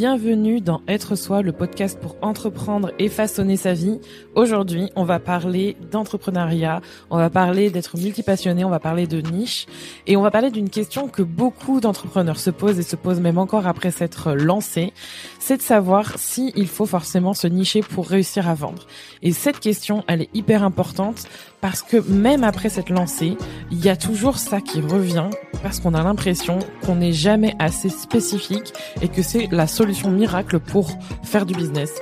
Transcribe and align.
bienvenue 0.00 0.62
dans 0.62 0.80
Être 0.88 1.14
Soi, 1.14 1.42
le 1.42 1.52
podcast 1.52 2.00
pour 2.00 2.16
entreprendre 2.22 2.90
et 2.98 3.10
façonner 3.10 3.58
sa 3.58 3.74
vie. 3.74 4.00
Aujourd'hui, 4.34 4.88
on 4.96 5.04
va 5.04 5.20
parler 5.20 5.76
d'entrepreneuriat, 5.92 6.80
on 7.10 7.18
va 7.18 7.28
parler 7.28 7.68
d'être 7.68 7.98
multipassionné, 7.98 8.64
on 8.64 8.70
va 8.70 8.80
parler 8.80 9.06
de 9.06 9.20
niche 9.20 9.66
et 10.06 10.16
on 10.16 10.22
va 10.22 10.30
parler 10.30 10.50
d'une 10.50 10.70
question 10.70 11.06
que 11.06 11.20
beaucoup 11.20 11.82
d'entrepreneurs 11.82 12.40
se 12.40 12.48
posent 12.48 12.78
et 12.78 12.82
se 12.82 12.96
posent 12.96 13.20
même 13.20 13.36
encore 13.36 13.66
après 13.66 13.90
s'être 13.90 14.32
lancés, 14.32 14.94
c'est 15.38 15.58
de 15.58 15.62
savoir 15.62 16.18
si 16.18 16.54
faut 16.64 16.86
forcément 16.86 17.34
se 17.34 17.46
nicher 17.46 17.82
pour 17.82 18.08
réussir 18.08 18.48
à 18.48 18.54
vendre. 18.54 18.86
Et 19.20 19.32
cette 19.32 19.60
question, 19.60 20.02
elle 20.06 20.22
est 20.22 20.30
hyper 20.32 20.64
importante 20.64 21.26
parce 21.60 21.82
que 21.82 21.98
même 21.98 22.44
après 22.44 22.68
cette 22.68 22.90
lancée, 22.90 23.36
il 23.70 23.84
y 23.84 23.88
a 23.88 23.96
toujours 23.96 24.38
ça 24.38 24.60
qui 24.60 24.80
revient 24.80 25.28
parce 25.62 25.80
qu'on 25.80 25.94
a 25.94 26.02
l'impression 26.02 26.58
qu'on 26.84 26.96
n'est 26.96 27.12
jamais 27.12 27.54
assez 27.58 27.90
spécifique 27.90 28.72
et 29.02 29.08
que 29.08 29.22
c'est 29.22 29.48
la 29.50 29.66
solution 29.66 30.10
miracle 30.10 30.58
pour 30.58 30.90
faire 31.22 31.44
du 31.44 31.54
business, 31.54 32.00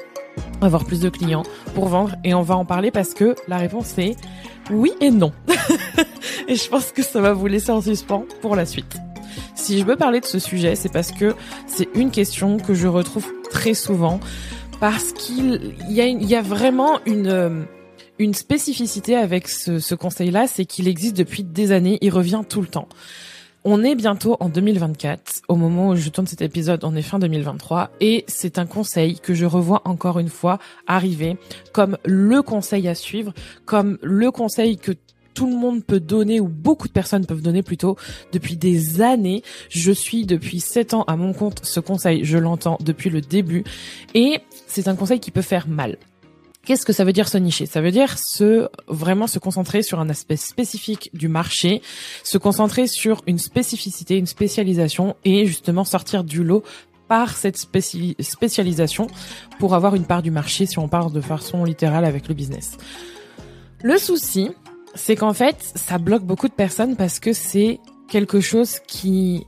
avoir 0.61 0.85
plus 0.85 1.01
de 1.01 1.09
clients, 1.09 1.43
pour 1.75 1.89
vendre 1.89 2.15
et 2.25 2.35
on 2.35 2.43
va 2.43 2.57
en 2.57 2.65
parler 2.65 2.91
parce 2.91 3.15
que 3.15 3.35
la 3.49 3.59
réponse 3.59 3.99
est 3.99 4.17
oui 4.71 4.93
et 5.01 5.11
non. 5.11 5.33
et 6.49 6.55
je 6.55 6.69
pense 6.69 6.93
que 6.93 7.03
ça 7.03 7.21
va 7.21 7.33
vous 7.33 7.47
laisser 7.47 7.73
en 7.73 7.81
suspens 7.81 8.27
pour 8.41 8.55
la 8.55 8.67
suite. 8.67 8.97
Si 9.55 9.79
je 9.79 9.85
veux 9.85 9.97
parler 9.97 10.21
de 10.21 10.27
ce 10.27 10.39
sujet, 10.39 10.77
c'est 10.77 10.93
parce 10.93 11.11
que 11.11 11.35
c'est 11.67 11.89
une 11.95 12.11
question 12.11 12.59
que 12.59 12.75
je 12.75 12.87
retrouve 12.87 13.27
très 13.51 13.75
souvent 13.75 14.21
parce 14.79 15.13
qu'il 15.13 15.75
y 15.89 16.01
y 16.01 16.35
a 16.37 16.43
vraiment 16.43 17.01
une 17.07 17.67
une 18.19 18.35
spécificité 18.35 19.17
avec 19.17 19.49
ce, 19.49 19.95
conseil-là, 19.95 20.47
c'est 20.47 20.65
qu'il 20.65 20.89
existe 20.89 21.17
depuis 21.17 21.45
des 21.45 21.73
années, 21.73 21.99
il 22.01 22.11
revient 22.11 22.43
tout 22.49 22.61
le 22.61 22.67
temps. 22.67 22.89
On 23.65 23.83
est 23.83 23.95
bientôt 23.95 24.37
en 24.41 24.49
2024. 24.49 25.43
Au 25.49 25.57
moment 25.57 25.91
où 25.91 25.97
je 25.97 26.09
tourne 26.09 26.27
cet 26.27 26.43
épisode, 26.43 26.85
on 26.85 26.95
est 26.95 27.03
fin 27.03 27.19
2023 27.19 27.91
et 28.01 28.25
c'est 28.29 28.59
un 28.59 28.67
conseil 28.67 29.19
que 29.19 29.35
je 29.35 29.45
revois 29.47 29.83
encore 29.85 30.19
une 30.19 30.29
fois 30.29 30.59
arriver 30.87 31.37
comme 31.73 31.99
le 32.05 32.41
conseil 32.43 32.89
à 32.89 32.95
suivre, 32.95 33.35
comme 33.67 33.99
le 34.03 34.31
conseil 34.31 34.79
que 34.79 34.93
tout 35.35 35.47
le 35.47 35.57
monde 35.57 35.85
peut 35.85 36.01
donner 36.01 36.41
ou 36.41 36.49
beaucoup 36.49 36.89
de 36.89 36.93
personnes 36.93 37.27
peuvent 37.27 37.43
donner 37.43 37.63
plutôt 37.63 37.97
depuis 38.33 38.57
des 38.57 39.01
années. 39.03 39.43
Je 39.69 39.93
suis 39.93 40.25
depuis 40.25 40.61
sept 40.61 40.95
ans 40.95 41.03
à 41.03 41.17
mon 41.17 41.33
compte. 41.33 41.61
Ce 41.65 41.79
conseil, 41.79 42.25
je 42.25 42.39
l'entends 42.39 42.79
depuis 42.81 43.11
le 43.11 43.21
début 43.21 43.65
et 44.15 44.41
c'est 44.67 44.89
un 44.89 44.97
conseil 44.97 45.21
qui 45.21 45.31
peut 45.31 45.43
faire 45.43 45.69
mal. 45.69 45.97
Qu'est-ce 46.69 46.85
que 46.85 46.93
ça 46.93 47.05
veut 47.05 47.15
dire 47.15 47.29
se 47.29 47.39
nicher? 47.39 47.65
Ça 47.65 47.81
veut 47.81 47.91
dire 47.91 48.19
se 48.19 48.69
vraiment 48.89 49.27
se 49.27 49.39
concentrer 49.39 49.83
sur 49.83 50.01
un 50.01 50.11
aspect 50.11 50.37
spécifique 50.37 51.09
du 51.15 51.27
marché, 51.27 51.81
se 52.23 52.37
concentrer 52.37 52.87
sur 52.87 53.23
une 53.27 53.39
spécificité, 53.39 54.19
une 54.19 54.27
spécialisation 54.27 55.17
et 55.25 55.47
justement 55.47 55.85
sortir 55.85 56.25
du 56.25 56.45
lot 56.45 56.63
par 57.09 57.39
cette 57.39 57.57
spécialisation 57.57 59.07
pour 59.59 59.75
avoir 59.75 59.95
une 59.95 60.05
part 60.05 60.21
du 60.21 60.31
marché 60.31 60.67
si 60.67 60.79
on 60.79 60.89
parle 60.89 61.11
de 61.11 61.23
façon 61.23 61.65
littérale 61.65 62.05
avec 62.05 62.29
le 62.29 62.35
business. 62.35 62.77
Le 63.83 63.97
souci, 63.97 64.51
c'est 64.95 65.17
qu'en 65.17 65.33
fait, 65.33 65.57
ça 65.75 65.97
bloque 65.97 66.25
beaucoup 66.25 66.49
de 66.49 66.53
personnes 66.53 66.97
parce 66.97 67.19
que 67.19 67.33
c'est 67.33 67.81
quelque 68.11 68.41
chose 68.41 68.81
qui 68.87 69.47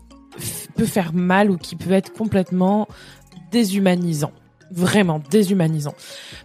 peut 0.74 0.86
faire 0.86 1.12
mal 1.12 1.50
ou 1.50 1.58
qui 1.58 1.76
peut 1.76 1.92
être 1.92 2.14
complètement 2.14 2.88
déshumanisant 3.50 4.32
vraiment 4.70 5.20
déshumanisant. 5.30 5.94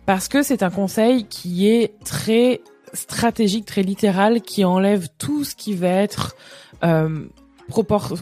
Parce 0.06 0.28
que 0.28 0.44
c'est 0.44 0.64
un 0.64 0.70
conseil 0.70 1.26
qui 1.26 1.68
est 1.68 1.94
très 2.04 2.62
stratégique, 2.94 3.66
très 3.66 3.84
littéral, 3.84 4.42
qui 4.42 4.64
enlève 4.64 5.08
tout 5.18 5.44
ce 5.44 5.56
qui 5.56 5.74
va 5.74 5.90
être 5.90 6.36
euh, 6.84 7.26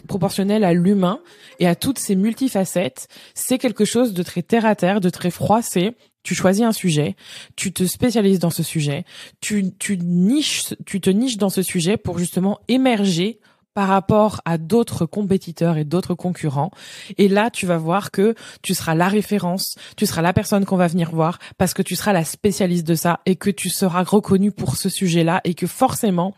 proportionnel 0.06 0.64
à 0.64 0.72
l'humain 0.72 1.20
et 1.60 1.66
à 1.66 1.74
toutes 1.74 1.98
ses 1.98 2.14
multifacettes. 2.14 3.08
C'est 3.34 3.58
quelque 3.58 3.84
chose 3.84 4.14
de 4.14 4.22
très 4.22 4.42
terre 4.42 4.66
à 4.66 4.74
terre, 4.74 5.00
de 5.00 5.10
très 5.10 5.30
froissé. 5.30 5.92
Tu 6.22 6.34
choisis 6.34 6.64
un 6.64 6.72
sujet, 6.72 7.16
tu 7.54 7.70
te 7.74 7.84
spécialises 7.84 8.38
dans 8.38 8.48
ce 8.48 8.62
sujet, 8.62 9.04
tu 9.42 9.74
niches, 9.98 10.74
tu 10.86 10.98
te 11.02 11.10
niches 11.10 11.36
dans 11.36 11.50
ce 11.50 11.60
sujet 11.60 11.98
pour 11.98 12.18
justement 12.18 12.60
émerger 12.66 13.40
par 13.74 13.88
rapport 13.88 14.40
à 14.44 14.56
d'autres 14.56 15.04
compétiteurs 15.04 15.76
et 15.76 15.84
d'autres 15.84 16.14
concurrents. 16.14 16.70
Et 17.18 17.28
là, 17.28 17.50
tu 17.50 17.66
vas 17.66 17.76
voir 17.76 18.10
que 18.10 18.34
tu 18.62 18.72
seras 18.72 18.94
la 18.94 19.08
référence, 19.08 19.76
tu 19.96 20.06
seras 20.06 20.22
la 20.22 20.32
personne 20.32 20.64
qu'on 20.64 20.76
va 20.76 20.86
venir 20.86 21.10
voir 21.10 21.38
parce 21.58 21.74
que 21.74 21.82
tu 21.82 21.96
seras 21.96 22.12
la 22.12 22.24
spécialiste 22.24 22.86
de 22.86 22.94
ça 22.94 23.20
et 23.26 23.36
que 23.36 23.50
tu 23.50 23.68
seras 23.68 24.04
reconnu 24.04 24.52
pour 24.52 24.76
ce 24.76 24.88
sujet-là 24.88 25.40
et 25.44 25.54
que 25.54 25.66
forcément, 25.66 26.34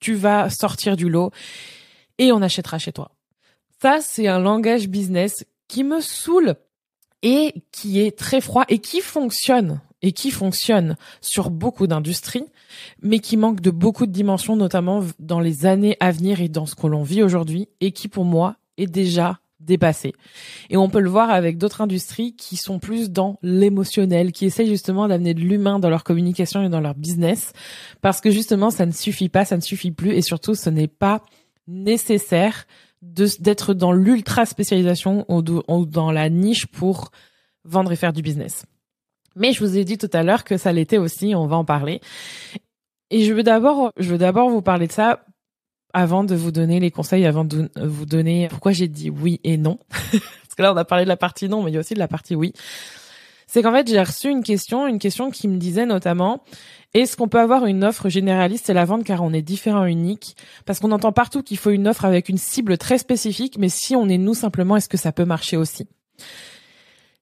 tu 0.00 0.14
vas 0.14 0.50
sortir 0.50 0.96
du 0.96 1.08
lot 1.08 1.30
et 2.18 2.32
on 2.32 2.42
achètera 2.42 2.78
chez 2.78 2.92
toi. 2.92 3.12
Ça, 3.80 4.00
c'est 4.02 4.26
un 4.26 4.40
langage 4.40 4.88
business 4.88 5.44
qui 5.68 5.84
me 5.84 6.00
saoule 6.00 6.56
et 7.22 7.54
qui 7.72 8.00
est 8.00 8.18
très 8.18 8.40
froid 8.40 8.64
et 8.68 8.78
qui 8.78 9.00
fonctionne 9.00 9.80
et 10.02 10.12
qui 10.12 10.30
fonctionne 10.30 10.96
sur 11.20 11.50
beaucoup 11.50 11.86
d'industries, 11.86 12.46
mais 13.02 13.18
qui 13.18 13.36
manque 13.36 13.60
de 13.60 13.70
beaucoup 13.70 14.06
de 14.06 14.12
dimensions, 14.12 14.56
notamment 14.56 15.04
dans 15.18 15.40
les 15.40 15.66
années 15.66 15.96
à 16.00 16.10
venir 16.10 16.40
et 16.40 16.48
dans 16.48 16.66
ce 16.66 16.74
que 16.74 16.86
l'on 16.86 17.02
vit 17.02 17.22
aujourd'hui, 17.22 17.68
et 17.80 17.92
qui 17.92 18.08
pour 18.08 18.24
moi 18.24 18.56
est 18.76 18.86
déjà 18.86 19.40
dépassé. 19.60 20.14
Et 20.70 20.76
on 20.76 20.88
peut 20.88 21.00
le 21.00 21.10
voir 21.10 21.30
avec 21.30 21.58
d'autres 21.58 21.82
industries 21.82 22.34
qui 22.34 22.56
sont 22.56 22.78
plus 22.78 23.10
dans 23.10 23.38
l'émotionnel, 23.42 24.32
qui 24.32 24.46
essayent 24.46 24.68
justement 24.68 25.06
d'amener 25.06 25.34
de 25.34 25.40
l'humain 25.40 25.78
dans 25.78 25.90
leur 25.90 26.02
communication 26.02 26.62
et 26.62 26.70
dans 26.70 26.80
leur 26.80 26.94
business, 26.94 27.52
parce 28.00 28.20
que 28.20 28.30
justement 28.30 28.70
ça 28.70 28.86
ne 28.86 28.92
suffit 28.92 29.28
pas, 29.28 29.44
ça 29.44 29.56
ne 29.56 29.62
suffit 29.62 29.90
plus, 29.90 30.12
et 30.12 30.22
surtout 30.22 30.54
ce 30.54 30.70
n'est 30.70 30.88
pas 30.88 31.22
nécessaire 31.68 32.66
d'être 33.02 33.74
dans 33.74 33.92
l'ultra 33.92 34.44
spécialisation 34.44 35.24
ou 35.28 35.86
dans 35.86 36.10
la 36.10 36.28
niche 36.30 36.66
pour 36.66 37.10
vendre 37.64 37.92
et 37.92 37.96
faire 37.96 38.12
du 38.12 38.22
business. 38.22 38.64
Mais 39.36 39.52
je 39.52 39.60
vous 39.64 39.76
ai 39.76 39.84
dit 39.84 39.98
tout 39.98 40.10
à 40.12 40.22
l'heure 40.22 40.44
que 40.44 40.56
ça 40.56 40.72
l'était 40.72 40.98
aussi, 40.98 41.34
on 41.34 41.46
va 41.46 41.56
en 41.56 41.64
parler. 41.64 42.00
Et 43.10 43.24
je 43.24 43.32
veux 43.32 43.42
d'abord, 43.42 43.92
je 43.96 44.10
veux 44.10 44.18
d'abord 44.18 44.50
vous 44.50 44.62
parler 44.62 44.86
de 44.86 44.92
ça 44.92 45.24
avant 45.92 46.22
de 46.22 46.34
vous 46.34 46.52
donner 46.52 46.78
les 46.78 46.90
conseils, 46.90 47.26
avant 47.26 47.44
de 47.44 47.70
vous 47.76 48.06
donner 48.06 48.48
pourquoi 48.48 48.72
j'ai 48.72 48.88
dit 48.88 49.10
oui 49.10 49.40
et 49.44 49.56
non. 49.56 49.78
Parce 49.90 50.54
que 50.56 50.62
là, 50.62 50.72
on 50.72 50.76
a 50.76 50.84
parlé 50.84 51.04
de 51.04 51.08
la 51.08 51.16
partie 51.16 51.48
non, 51.48 51.62
mais 51.62 51.70
il 51.70 51.74
y 51.74 51.76
a 51.76 51.80
aussi 51.80 51.94
de 51.94 51.98
la 51.98 52.08
partie 52.08 52.34
oui. 52.34 52.52
C'est 53.46 53.62
qu'en 53.62 53.72
fait, 53.72 53.88
j'ai 53.88 54.00
reçu 54.00 54.28
une 54.28 54.44
question, 54.44 54.86
une 54.86 55.00
question 55.00 55.32
qui 55.32 55.48
me 55.48 55.56
disait 55.56 55.84
notamment, 55.84 56.44
est-ce 56.94 57.16
qu'on 57.16 57.26
peut 57.26 57.40
avoir 57.40 57.66
une 57.66 57.82
offre 57.82 58.08
généraliste 58.08 58.70
et 58.70 58.74
la 58.74 58.84
vente 58.84 59.02
car 59.02 59.24
on 59.24 59.32
est 59.32 59.42
différent, 59.42 59.84
unique? 59.86 60.36
Parce 60.66 60.78
qu'on 60.78 60.92
entend 60.92 61.10
partout 61.10 61.42
qu'il 61.42 61.56
faut 61.56 61.70
une 61.70 61.88
offre 61.88 62.04
avec 62.04 62.28
une 62.28 62.38
cible 62.38 62.78
très 62.78 62.98
spécifique, 62.98 63.58
mais 63.58 63.68
si 63.68 63.96
on 63.96 64.08
est 64.08 64.18
nous 64.18 64.34
simplement, 64.34 64.76
est-ce 64.76 64.88
que 64.88 64.96
ça 64.96 65.10
peut 65.10 65.24
marcher 65.24 65.56
aussi? 65.56 65.88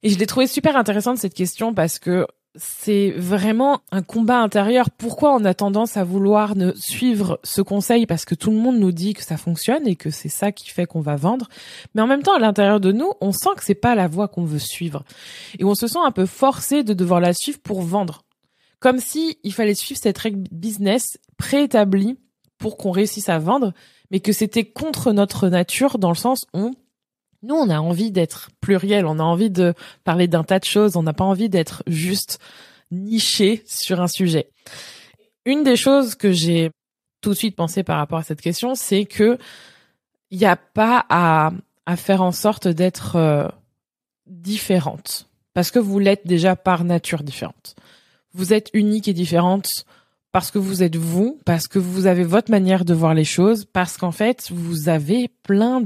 Et 0.02 0.10
je 0.10 0.18
l'ai 0.18 0.26
trouvé 0.26 0.46
super 0.46 0.76
intéressante 0.76 1.18
cette 1.18 1.34
question 1.34 1.74
parce 1.74 1.98
que 1.98 2.26
c'est 2.54 3.10
vraiment 3.10 3.80
un 3.92 4.02
combat 4.02 4.40
intérieur. 4.40 4.90
Pourquoi 4.90 5.34
on 5.34 5.44
a 5.44 5.54
tendance 5.54 5.96
à 5.96 6.04
vouloir 6.04 6.56
ne 6.56 6.72
suivre 6.74 7.38
ce 7.44 7.62
conseil? 7.62 8.06
Parce 8.06 8.24
que 8.24 8.34
tout 8.34 8.50
le 8.50 8.56
monde 8.56 8.78
nous 8.78 8.92
dit 8.92 9.14
que 9.14 9.22
ça 9.22 9.36
fonctionne 9.36 9.86
et 9.86 9.96
que 9.96 10.10
c'est 10.10 10.28
ça 10.28 10.50
qui 10.52 10.70
fait 10.70 10.86
qu'on 10.86 11.00
va 11.00 11.16
vendre. 11.16 11.48
Mais 11.94 12.02
en 12.02 12.06
même 12.06 12.22
temps, 12.22 12.34
à 12.34 12.38
l'intérieur 12.38 12.80
de 12.80 12.90
nous, 12.92 13.12
on 13.20 13.32
sent 13.32 13.50
que 13.56 13.64
c'est 13.64 13.74
pas 13.74 13.94
la 13.94 14.08
voie 14.08 14.28
qu'on 14.28 14.44
veut 14.44 14.58
suivre. 14.58 15.04
Et 15.58 15.64
on 15.64 15.74
se 15.74 15.86
sent 15.86 15.98
un 16.04 16.10
peu 16.10 16.26
forcé 16.26 16.82
de 16.82 16.94
devoir 16.94 17.20
la 17.20 17.32
suivre 17.32 17.60
pour 17.60 17.82
vendre. 17.82 18.22
Comme 18.80 18.98
si 18.98 19.38
il 19.42 19.52
fallait 19.52 19.74
suivre 19.74 20.00
cette 20.00 20.18
règle 20.18 20.44
business 20.50 21.18
préétablie 21.36 22.18
pour 22.58 22.76
qu'on 22.76 22.90
réussisse 22.90 23.28
à 23.28 23.38
vendre, 23.38 23.72
mais 24.10 24.20
que 24.20 24.32
c'était 24.32 24.64
contre 24.64 25.12
notre 25.12 25.48
nature 25.48 25.98
dans 25.98 26.10
le 26.10 26.16
sens 26.16 26.46
où 26.54 26.72
nous, 27.42 27.54
on 27.54 27.70
a 27.70 27.78
envie 27.78 28.10
d'être 28.10 28.50
pluriel, 28.60 29.06
on 29.06 29.18
a 29.18 29.22
envie 29.22 29.50
de 29.50 29.74
parler 30.04 30.26
d'un 30.26 30.44
tas 30.44 30.58
de 30.58 30.64
choses, 30.64 30.96
on 30.96 31.02
n'a 31.02 31.12
pas 31.12 31.24
envie 31.24 31.48
d'être 31.48 31.82
juste 31.86 32.38
niché 32.90 33.62
sur 33.66 34.00
un 34.00 34.08
sujet. 34.08 34.50
Une 35.44 35.62
des 35.62 35.76
choses 35.76 36.14
que 36.14 36.32
j'ai 36.32 36.70
tout 37.20 37.30
de 37.30 37.34
suite 37.34 37.56
pensé 37.56 37.82
par 37.82 37.98
rapport 37.98 38.18
à 38.18 38.22
cette 38.22 38.40
question, 38.40 38.74
c'est 38.74 39.04
que 39.04 39.38
il 40.30 40.38
n'y 40.38 40.46
a 40.46 40.56
pas 40.56 41.06
à, 41.08 41.52
faire 41.96 42.22
en 42.22 42.32
sorte 42.32 42.68
d'être 42.68 43.16
euh, 43.16 43.48
différente, 44.26 45.26
parce 45.54 45.70
que 45.70 45.78
vous 45.78 45.98
l'êtes 45.98 46.26
déjà 46.26 46.54
par 46.54 46.84
nature 46.84 47.22
différente. 47.22 47.76
Vous 48.34 48.52
êtes 48.52 48.68
unique 48.74 49.08
et 49.08 49.14
différente 49.14 49.86
parce 50.30 50.50
que 50.50 50.58
vous 50.58 50.82
êtes 50.82 50.96
vous, 50.96 51.40
parce 51.46 51.66
que 51.66 51.78
vous 51.78 52.06
avez 52.06 52.24
votre 52.24 52.50
manière 52.50 52.84
de 52.84 52.92
voir 52.92 53.14
les 53.14 53.24
choses, 53.24 53.64
parce 53.64 53.96
qu'en 53.96 54.12
fait, 54.12 54.50
vous 54.50 54.90
avez 54.90 55.28
plein 55.42 55.82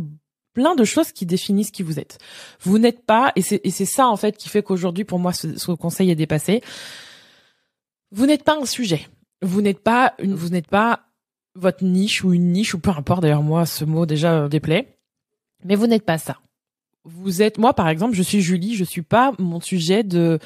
plein 0.54 0.74
de 0.74 0.84
choses 0.84 1.12
qui 1.12 1.26
définissent 1.26 1.70
qui 1.70 1.82
vous 1.82 1.98
êtes. 1.98 2.18
Vous 2.60 2.78
n'êtes 2.78 3.04
pas, 3.04 3.32
et 3.36 3.42
c'est 3.42 3.84
ça 3.84 4.08
en 4.08 4.16
fait 4.16 4.36
qui 4.36 4.48
fait 4.48 4.62
qu'aujourd'hui 4.62 5.04
pour 5.04 5.18
moi 5.18 5.32
ce, 5.32 5.58
ce, 5.58 5.72
conseil 5.72 6.10
est 6.10 6.16
dépassé. 6.16 6.62
Vous 8.10 8.26
n'êtes 8.26 8.44
pas 8.44 8.58
un 8.60 8.66
sujet. 8.66 9.08
Vous 9.40 9.62
n'êtes 9.62 9.80
pas 9.80 10.14
une, 10.18 10.34
vous 10.34 10.50
n'êtes 10.50 10.68
pas 10.68 11.06
votre 11.54 11.84
niche 11.84 12.24
ou 12.24 12.32
une 12.32 12.52
niche 12.52 12.74
ou 12.74 12.78
peu 12.78 12.90
importe. 12.90 13.22
D'ailleurs 13.22 13.42
moi 13.42 13.66
ce 13.66 13.84
mot 13.84 14.06
déjà 14.06 14.48
déplaît. 14.48 14.98
Mais 15.64 15.76
vous 15.76 15.86
n'êtes 15.86 16.04
pas 16.04 16.18
ça. 16.18 16.38
Vous 17.04 17.42
êtes 17.42 17.58
moi 17.58 17.74
par 17.74 17.88
exemple, 17.88 18.14
je 18.14 18.22
suis 18.22 18.40
Julie, 18.40 18.76
je 18.76 18.84
suis 18.84 19.02
pas 19.02 19.32
mon 19.38 19.60
sujet 19.60 20.02
de 20.02 20.38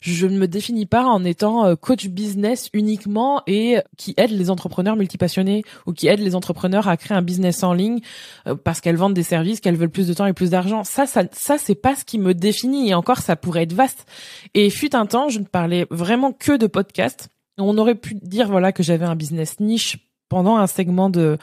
je 0.00 0.26
ne 0.26 0.38
me 0.38 0.46
définis 0.46 0.86
pas 0.86 1.04
en 1.04 1.24
étant 1.24 1.66
euh, 1.66 1.74
coach 1.74 2.06
business 2.06 2.68
uniquement 2.72 3.42
et 3.46 3.78
qui 3.96 4.14
aide 4.16 4.30
les 4.30 4.50
entrepreneurs 4.50 4.94
multipassionnés 4.94 5.64
ou 5.86 5.92
qui 5.92 6.06
aide 6.06 6.20
les 6.20 6.34
entrepreneurs 6.36 6.86
à 6.86 6.96
créer 6.96 7.16
un 7.16 7.22
business 7.22 7.64
en 7.64 7.72
ligne 7.72 8.00
euh, 8.46 8.54
parce 8.54 8.80
qu'elles 8.80 8.96
vendent 8.96 9.14
des 9.14 9.24
services, 9.24 9.60
qu'elles 9.60 9.76
veulent 9.76 9.90
plus 9.90 10.06
de 10.06 10.14
temps 10.14 10.26
et 10.26 10.32
plus 10.32 10.50
d'argent. 10.50 10.84
Ça, 10.84 11.06
ça, 11.06 11.24
ça, 11.32 11.58
c'est 11.58 11.74
pas 11.74 11.96
ce 11.96 12.04
qui 12.04 12.18
me 12.18 12.34
définit 12.34 12.90
et 12.90 12.94
encore, 12.94 13.18
ça 13.18 13.34
pourrait 13.36 13.62
être 13.62 13.72
vaste. 13.72 14.06
Et 14.54 14.70
fut 14.70 14.94
un 14.94 15.06
temps, 15.06 15.28
je 15.28 15.40
ne 15.40 15.44
parlais 15.44 15.86
vraiment 15.90 16.32
que 16.32 16.56
de 16.56 16.66
podcasts. 16.66 17.28
On 17.58 17.76
aurait 17.78 17.94
pu 17.94 18.14
dire 18.14 18.48
voilà 18.48 18.70
que 18.70 18.82
j'avais 18.82 19.06
un 19.06 19.16
business 19.16 19.58
niche 19.60 19.98
pendant 20.28 20.56
un 20.56 20.66
segment 20.66 21.10
de 21.10 21.38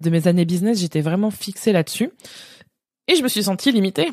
de 0.00 0.10
mes 0.10 0.28
années 0.28 0.44
business, 0.44 0.80
j'étais 0.80 1.00
vraiment 1.00 1.32
fixée 1.32 1.72
là-dessus. 1.72 2.10
Et 3.08 3.16
je 3.16 3.22
me 3.22 3.28
suis 3.28 3.42
sentie 3.42 3.72
limitée 3.72 4.10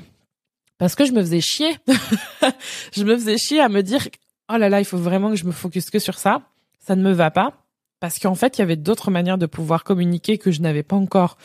parce 0.78 0.96
que 0.96 1.06
je 1.06 1.12
me 1.12 1.22
faisais 1.22 1.42
chier. 1.42 1.78
je 2.94 3.04
me 3.04 3.16
faisais 3.16 3.38
chier 3.38 3.60
à 3.60 3.70
me 3.70 3.84
dire 3.84 4.08
oh 4.52 4.58
là 4.58 4.70
là, 4.70 4.80
il 4.80 4.86
faut 4.86 4.98
vraiment 4.98 5.30
que 5.30 5.36
je 5.36 5.46
me 5.46 5.52
focus 5.52 5.90
que 5.90 6.00
sur 6.00 6.18
ça. 6.18 6.42
Ça 6.80 6.96
ne 6.96 7.04
me 7.04 7.12
va 7.12 7.32
pas 7.32 7.66
parce 8.00 8.20
qu'en 8.20 8.36
fait, 8.36 8.58
il 8.58 8.62
y 8.62 8.64
avait 8.64 8.76
d'autres 8.76 9.12
manières 9.12 9.38
de 9.38 9.46
pouvoir 9.46 9.84
communiquer 9.84 10.38
que 10.38 10.52
je 10.52 10.62
n'avais 10.62 10.84
pas 10.84 10.96
encore 10.96 11.38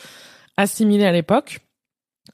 assimilées 0.57 1.05
à 1.05 1.11
l'époque. 1.11 1.59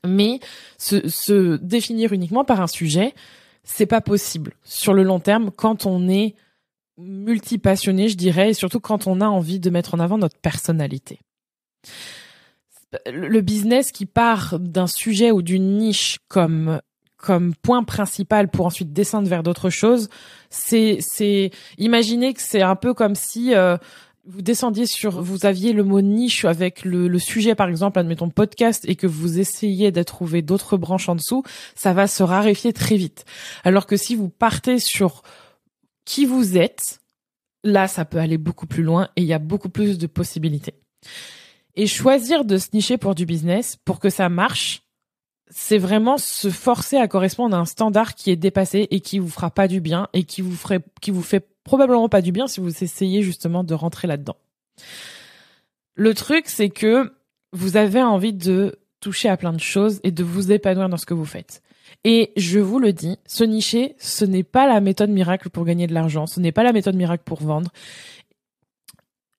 Mais 0.05 0.39
se, 0.77 1.07
se 1.07 1.57
définir 1.57 2.13
uniquement 2.13 2.43
par 2.43 2.61
un 2.61 2.67
sujet, 2.67 3.15
c'est 3.63 3.85
pas 3.85 4.01
possible 4.01 4.53
sur 4.63 4.93
le 4.93 5.03
long 5.03 5.19
terme 5.19 5.51
quand 5.51 5.85
on 5.85 6.07
est 6.09 6.35
multipassionné, 6.97 8.09
je 8.09 8.17
dirais, 8.17 8.49
et 8.49 8.53
surtout 8.53 8.79
quand 8.79 9.07
on 9.07 9.21
a 9.21 9.27
envie 9.27 9.59
de 9.59 9.69
mettre 9.69 9.93
en 9.93 9.99
avant 9.99 10.17
notre 10.17 10.37
personnalité 10.37 11.19
le 13.06 13.42
business 13.42 13.92
qui 13.92 14.06
part 14.06 14.60
d'un 14.60 14.88
sujet 14.88 15.31
ou 15.31 15.42
d'une 15.42 15.78
niche 15.78 16.19
comme 16.28 16.80
comme 17.18 17.56
point 17.56 17.84
principal 17.84 18.48
pour 18.48 18.68
ensuite 18.68 18.94
descendre 18.94 19.28
vers 19.28 19.44
d'autres 19.44 19.69
choses, 19.69 20.07
c'est 20.50 21.00
c'est 21.01 21.51
imaginez 21.78 22.34
que 22.34 22.42
c'est 22.42 22.62
un 22.62 22.75
peu 22.75 22.94
comme 22.94 23.16
si 23.16 23.56
euh, 23.56 23.75
vous 24.25 24.42
descendiez 24.42 24.86
sur 24.86 25.22
vous 25.22 25.45
aviez 25.45 25.74
le 25.74 25.84
mot 25.84 26.01
niche 26.01 26.45
avec 26.45 26.86
le, 26.86 27.07
le 27.07 27.19
sujet 27.19 27.56
par 27.56 27.69
exemple 27.69 27.98
admettons 27.98 28.30
podcast 28.30 28.86
et 28.88 28.95
que 28.95 29.07
vous 29.07 29.39
essayez 29.39 29.92
de 29.92 30.04
trouver 30.04 30.42
d'autres 30.42 30.78
branches 30.78 31.10
en 31.10 31.16
dessous, 31.16 31.44
ça 31.75 31.92
va 31.94 32.07
se 32.07 32.24
raréfier 32.24 32.72
très 32.72 32.95
vite. 32.95 33.25
Alors 33.63 33.88
que 33.88 33.98
si 33.98 34.16
vous 34.16 34.30
partez 34.30 34.80
sur 34.80 35.24
qui 36.06 36.25
vous 36.25 36.57
êtes, 36.57 37.00
là 37.63 37.88
ça 37.88 38.06
peut 38.06 38.19
aller 38.19 38.38
beaucoup 38.38 38.68
plus 38.68 38.84
loin 38.84 39.10
et 39.16 39.22
il 39.22 39.28
y 39.28 39.34
a 39.34 39.39
beaucoup 39.39 39.69
plus 39.69 39.98
de 39.98 40.07
possibilités. 40.07 40.75
Et 41.77 41.85
choisir 41.85 42.44
de 42.44 42.57
se 42.57 42.69
nicher 42.74 42.97
pour 42.97 43.13
du 43.13 43.27
business, 43.27 43.77
pour 43.85 44.00
que 44.00 44.09
ça 44.09 44.29
marche, 44.29 44.81
c'est 45.50 45.77
vraiment 45.77 46.18
se 46.18 46.50
forcer 46.50 46.97
à 46.97 47.07
correspondre 47.07 47.56
à 47.56 47.59
un 47.59 47.65
standard 47.65 48.15
qui 48.15 48.31
est 48.31 48.35
dépassé 48.35 48.88
et 48.89 49.00
qui 49.00 49.19
vous 49.19 49.29
fera 49.29 49.51
pas 49.51 49.68
du 49.68 49.79
bien 49.79 50.09
et 50.12 50.24
qui 50.24 50.41
vous 50.41 50.56
ferait, 50.56 50.81
qui 51.01 51.12
vous 51.12 51.21
fait 51.21 51.47
probablement 51.63 52.09
pas 52.09 52.21
du 52.21 52.31
bien 52.31 52.47
si 52.47 52.59
vous 52.59 52.83
essayez 52.83 53.21
justement 53.21 53.63
de 53.63 53.75
rentrer 53.75 54.07
là-dedans. 54.07 54.38
Le 55.94 56.15
truc, 56.15 56.45
c'est 56.47 56.69
que 56.69 57.13
vous 57.53 57.77
avez 57.77 58.01
envie 58.01 58.33
de 58.33 58.79
toucher 59.00 59.29
à 59.29 59.38
plein 59.38 59.53
de 59.53 59.59
choses 59.59 60.00
et 60.03 60.12
de 60.12 60.24
vous 60.24 60.51
épanouir 60.51 60.89
dans 60.89 60.97
ce 60.97 61.06
que 61.06 61.13
vous 61.13 61.25
faites. 61.25 61.62
Et 62.03 62.33
je 62.38 62.59
vous 62.59 62.79
le 62.79 62.91
dis, 62.91 63.18
se 63.27 63.44
nicher, 63.44 63.95
ce 64.00 64.25
n'est 64.25 64.44
pas 64.44 64.68
la 64.68 64.81
méthode 64.81 65.12
miracle 65.12 65.50
pour 65.50 65.63
gagner 65.63 65.85
de 65.85 65.94
l'argent, 65.94 66.25
ce 66.25 66.39
n'est 66.39 66.51
pas 66.51 66.63
la 66.63 66.74
méthode 66.74 66.95
miracle 66.95 67.24
pour 67.24 67.41
vendre 67.41 67.71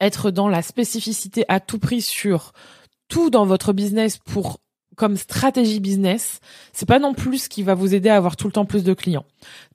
être 0.00 0.30
dans 0.30 0.48
la 0.48 0.62
spécificité 0.62 1.44
à 1.48 1.60
tout 1.60 1.78
prix 1.78 2.02
sur 2.02 2.52
tout 3.08 3.30
dans 3.30 3.46
votre 3.46 3.72
business 3.72 4.18
pour 4.18 4.60
comme 4.96 5.16
stratégie 5.16 5.80
business, 5.80 6.40
c'est 6.72 6.88
pas 6.88 6.98
non 6.98 7.14
plus 7.14 7.44
ce 7.44 7.48
qui 7.48 7.62
va 7.62 7.74
vous 7.74 7.94
aider 7.94 8.08
à 8.08 8.16
avoir 8.16 8.36
tout 8.36 8.48
le 8.48 8.52
temps 8.52 8.66
plus 8.66 8.84
de 8.84 8.92
clients. 8.92 9.24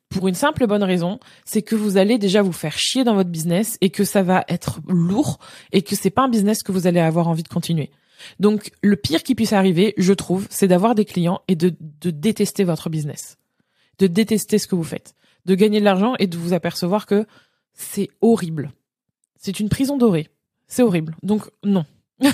Pour 0.10 0.28
une 0.28 0.36
simple 0.36 0.68
bonne 0.68 0.84
raison, 0.84 1.20
c'est 1.46 1.64
que 1.64 1.76
vous 1.76 1.98
allez 1.98 2.20
déjà 2.20 2.44
vous 2.44 2.52
faire 2.52 2.78
chier 2.78 3.04
dans 3.04 3.16
votre 3.16 3.30
business 3.30 3.78
et 3.82 3.90
que 3.90 4.04
ça 4.04 4.22
va 4.22 4.44
être 4.48 4.80
lourd 4.88 5.40
et 5.72 5.82
que 5.82 5.96
c'est 5.96 6.12
pas 6.12 6.24
un 6.24 6.30
business 6.30 6.62
que 6.62 6.72
vous 6.72 6.86
allez 6.86 7.00
avoir 7.00 7.30
envie 7.30 7.42
de 7.42 7.48
continuer. 7.48 7.90
Donc, 8.40 8.72
le 8.84 8.96
pire 8.96 9.24
qui 9.24 9.34
puisse 9.34 9.54
arriver, 9.54 9.94
je 9.98 10.14
trouve, 10.14 10.46
c'est 10.50 10.68
d'avoir 10.68 10.94
des 10.94 11.06
clients 11.06 11.42
et 11.48 11.56
de, 11.56 11.74
de 11.80 12.12
détester 12.12 12.64
votre 12.64 12.90
business. 12.90 13.38
De 13.98 14.08
détester 14.08 14.60
ce 14.60 14.68
que 14.68 14.76
vous 14.76 14.84
faites. 14.84 15.16
De 15.46 15.56
gagner 15.56 15.80
de 15.80 15.86
l'argent 15.86 16.14
et 16.20 16.28
de 16.28 16.38
vous 16.38 16.54
apercevoir 16.54 17.06
que 17.06 17.26
c'est 17.74 18.10
horrible. 18.22 18.72
C'est 19.44 19.60
une 19.60 19.68
prison 19.68 19.98
dorée. 19.98 20.30
C'est 20.68 20.84
horrible. 20.84 21.16
Donc 21.22 21.52
non. 21.64 21.86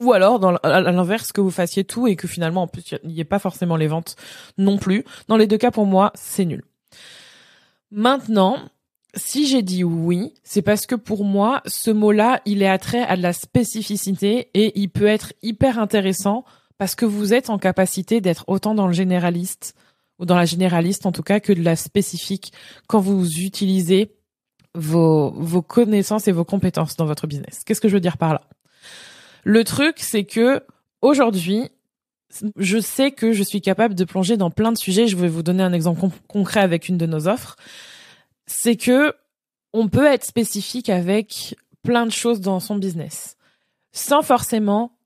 Ou 0.00 0.12
alors, 0.12 0.58
à 0.64 0.80
l'inverse, 0.80 1.30
que 1.30 1.40
vous 1.40 1.50
fassiez 1.50 1.84
tout 1.84 2.06
et 2.06 2.16
que 2.16 2.26
finalement, 2.26 2.62
en 2.62 2.66
plus, 2.66 2.94
il 3.04 3.10
n'y 3.10 3.20
ait 3.20 3.24
pas 3.24 3.38
forcément 3.38 3.76
les 3.76 3.86
ventes 3.86 4.16
non 4.58 4.78
plus. 4.78 5.04
Dans 5.28 5.36
les 5.36 5.46
deux 5.46 5.58
cas, 5.58 5.70
pour 5.70 5.86
moi, 5.86 6.10
c'est 6.14 6.46
nul. 6.46 6.64
Maintenant, 7.92 8.58
si 9.14 9.46
j'ai 9.46 9.62
dit 9.62 9.84
oui, 9.84 10.34
c'est 10.42 10.62
parce 10.62 10.86
que 10.86 10.94
pour 10.96 11.24
moi, 11.24 11.62
ce 11.66 11.90
mot-là, 11.90 12.40
il 12.46 12.62
est 12.62 12.68
attrait 12.68 13.02
à 13.02 13.16
de 13.16 13.22
la 13.22 13.32
spécificité 13.32 14.48
et 14.54 14.72
il 14.80 14.88
peut 14.88 15.06
être 15.06 15.32
hyper 15.42 15.78
intéressant 15.78 16.44
parce 16.78 16.94
que 16.94 17.04
vous 17.04 17.32
êtes 17.32 17.50
en 17.50 17.58
capacité 17.58 18.20
d'être 18.20 18.44
autant 18.48 18.74
dans 18.74 18.86
le 18.86 18.92
généraliste 18.92 19.74
ou 20.18 20.24
dans 20.24 20.36
la 20.36 20.46
généraliste 20.46 21.06
en 21.06 21.12
tout 21.12 21.22
cas 21.22 21.38
que 21.38 21.52
de 21.52 21.62
la 21.62 21.76
spécifique 21.76 22.52
quand 22.86 23.00
vous 23.00 23.40
utilisez 23.40 24.16
vos, 24.74 25.30
vos 25.32 25.62
connaissances 25.62 26.28
et 26.28 26.32
vos 26.32 26.44
compétences 26.44 26.96
dans 26.96 27.06
votre 27.06 27.26
business. 27.26 27.62
Qu'est-ce 27.64 27.80
que 27.80 27.88
je 27.88 27.94
veux 27.94 28.00
dire 28.00 28.18
par 28.18 28.34
là? 28.34 28.42
Le 29.44 29.64
truc, 29.64 29.96
c'est 29.98 30.24
que 30.24 30.62
aujourd'hui, 31.02 31.70
je 32.56 32.78
sais 32.78 33.10
que 33.10 33.32
je 33.32 33.42
suis 33.42 33.60
capable 33.60 33.94
de 33.94 34.04
plonger 34.04 34.36
dans 34.36 34.50
plein 34.50 34.72
de 34.72 34.78
sujets. 34.78 35.08
Je 35.08 35.16
vais 35.16 35.28
vous 35.28 35.42
donner 35.42 35.62
un 35.62 35.72
exemple 35.72 36.00
concret 36.28 36.60
avec 36.60 36.88
une 36.88 36.98
de 36.98 37.06
nos 37.06 37.26
offres. 37.26 37.56
C'est 38.46 38.76
que 38.76 39.14
on 39.72 39.88
peut 39.88 40.06
être 40.06 40.24
spécifique 40.24 40.88
avec 40.88 41.56
plein 41.82 42.06
de 42.06 42.12
choses 42.12 42.40
dans 42.40 42.60
son 42.60 42.76
business, 42.76 43.36
sans 43.92 44.22
forcément 44.22 44.96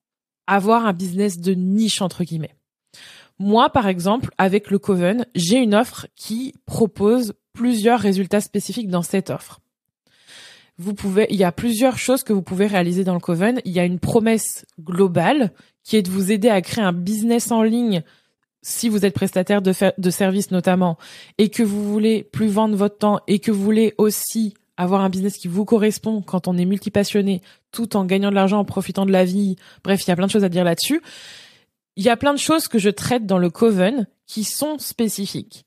avoir 0.46 0.86
un 0.86 0.92
business 0.92 1.38
de 1.38 1.54
niche 1.54 2.02
entre 2.02 2.24
guillemets. 2.24 2.54
Moi, 3.38 3.70
par 3.70 3.88
exemple, 3.88 4.30
avec 4.38 4.70
le 4.70 4.78
Coven, 4.78 5.26
j'ai 5.34 5.58
une 5.58 5.74
offre 5.74 6.06
qui 6.14 6.54
propose 6.66 7.34
plusieurs 7.54 8.00
résultats 8.00 8.42
spécifiques 8.42 8.88
dans 8.88 9.02
cette 9.02 9.30
offre. 9.30 9.60
Vous 10.76 10.92
pouvez, 10.92 11.26
il 11.30 11.36
y 11.36 11.44
a 11.44 11.52
plusieurs 11.52 11.98
choses 11.98 12.24
que 12.24 12.32
vous 12.32 12.42
pouvez 12.42 12.66
réaliser 12.66 13.04
dans 13.04 13.14
le 13.14 13.20
Coven. 13.20 13.60
Il 13.64 13.72
y 13.72 13.78
a 13.78 13.84
une 13.84 14.00
promesse 14.00 14.66
globale 14.80 15.52
qui 15.84 15.96
est 15.96 16.02
de 16.02 16.10
vous 16.10 16.32
aider 16.32 16.48
à 16.48 16.60
créer 16.60 16.84
un 16.84 16.92
business 16.92 17.52
en 17.52 17.62
ligne 17.62 18.02
si 18.60 18.88
vous 18.88 19.04
êtes 19.04 19.14
prestataire 19.14 19.62
de, 19.62 19.72
de 19.96 20.10
services 20.10 20.50
notamment 20.50 20.98
et 21.38 21.48
que 21.50 21.62
vous 21.62 21.84
voulez 21.84 22.24
plus 22.24 22.48
vendre 22.48 22.76
votre 22.76 22.98
temps 22.98 23.20
et 23.28 23.38
que 23.38 23.52
vous 23.52 23.62
voulez 23.62 23.94
aussi 23.98 24.54
avoir 24.76 25.02
un 25.02 25.10
business 25.10 25.36
qui 25.36 25.46
vous 25.46 25.64
correspond 25.64 26.22
quand 26.22 26.48
on 26.48 26.56
est 26.56 26.64
multipassionné 26.64 27.42
tout 27.70 27.96
en 27.96 28.04
gagnant 28.04 28.30
de 28.30 28.34
l'argent, 28.34 28.58
en 28.58 28.64
profitant 28.64 29.06
de 29.06 29.12
la 29.12 29.24
vie. 29.24 29.56
Bref, 29.84 30.02
il 30.02 30.08
y 30.08 30.10
a 30.10 30.16
plein 30.16 30.26
de 30.26 30.32
choses 30.32 30.44
à 30.44 30.48
dire 30.48 30.64
là-dessus. 30.64 31.00
Il 31.96 32.04
y 32.04 32.08
a 32.08 32.16
plein 32.16 32.32
de 32.32 32.38
choses 32.38 32.66
que 32.66 32.78
je 32.78 32.90
traite 32.90 33.26
dans 33.26 33.38
le 33.38 33.50
Coven 33.50 34.08
qui 34.26 34.42
sont 34.42 34.78
spécifiques. 34.78 35.64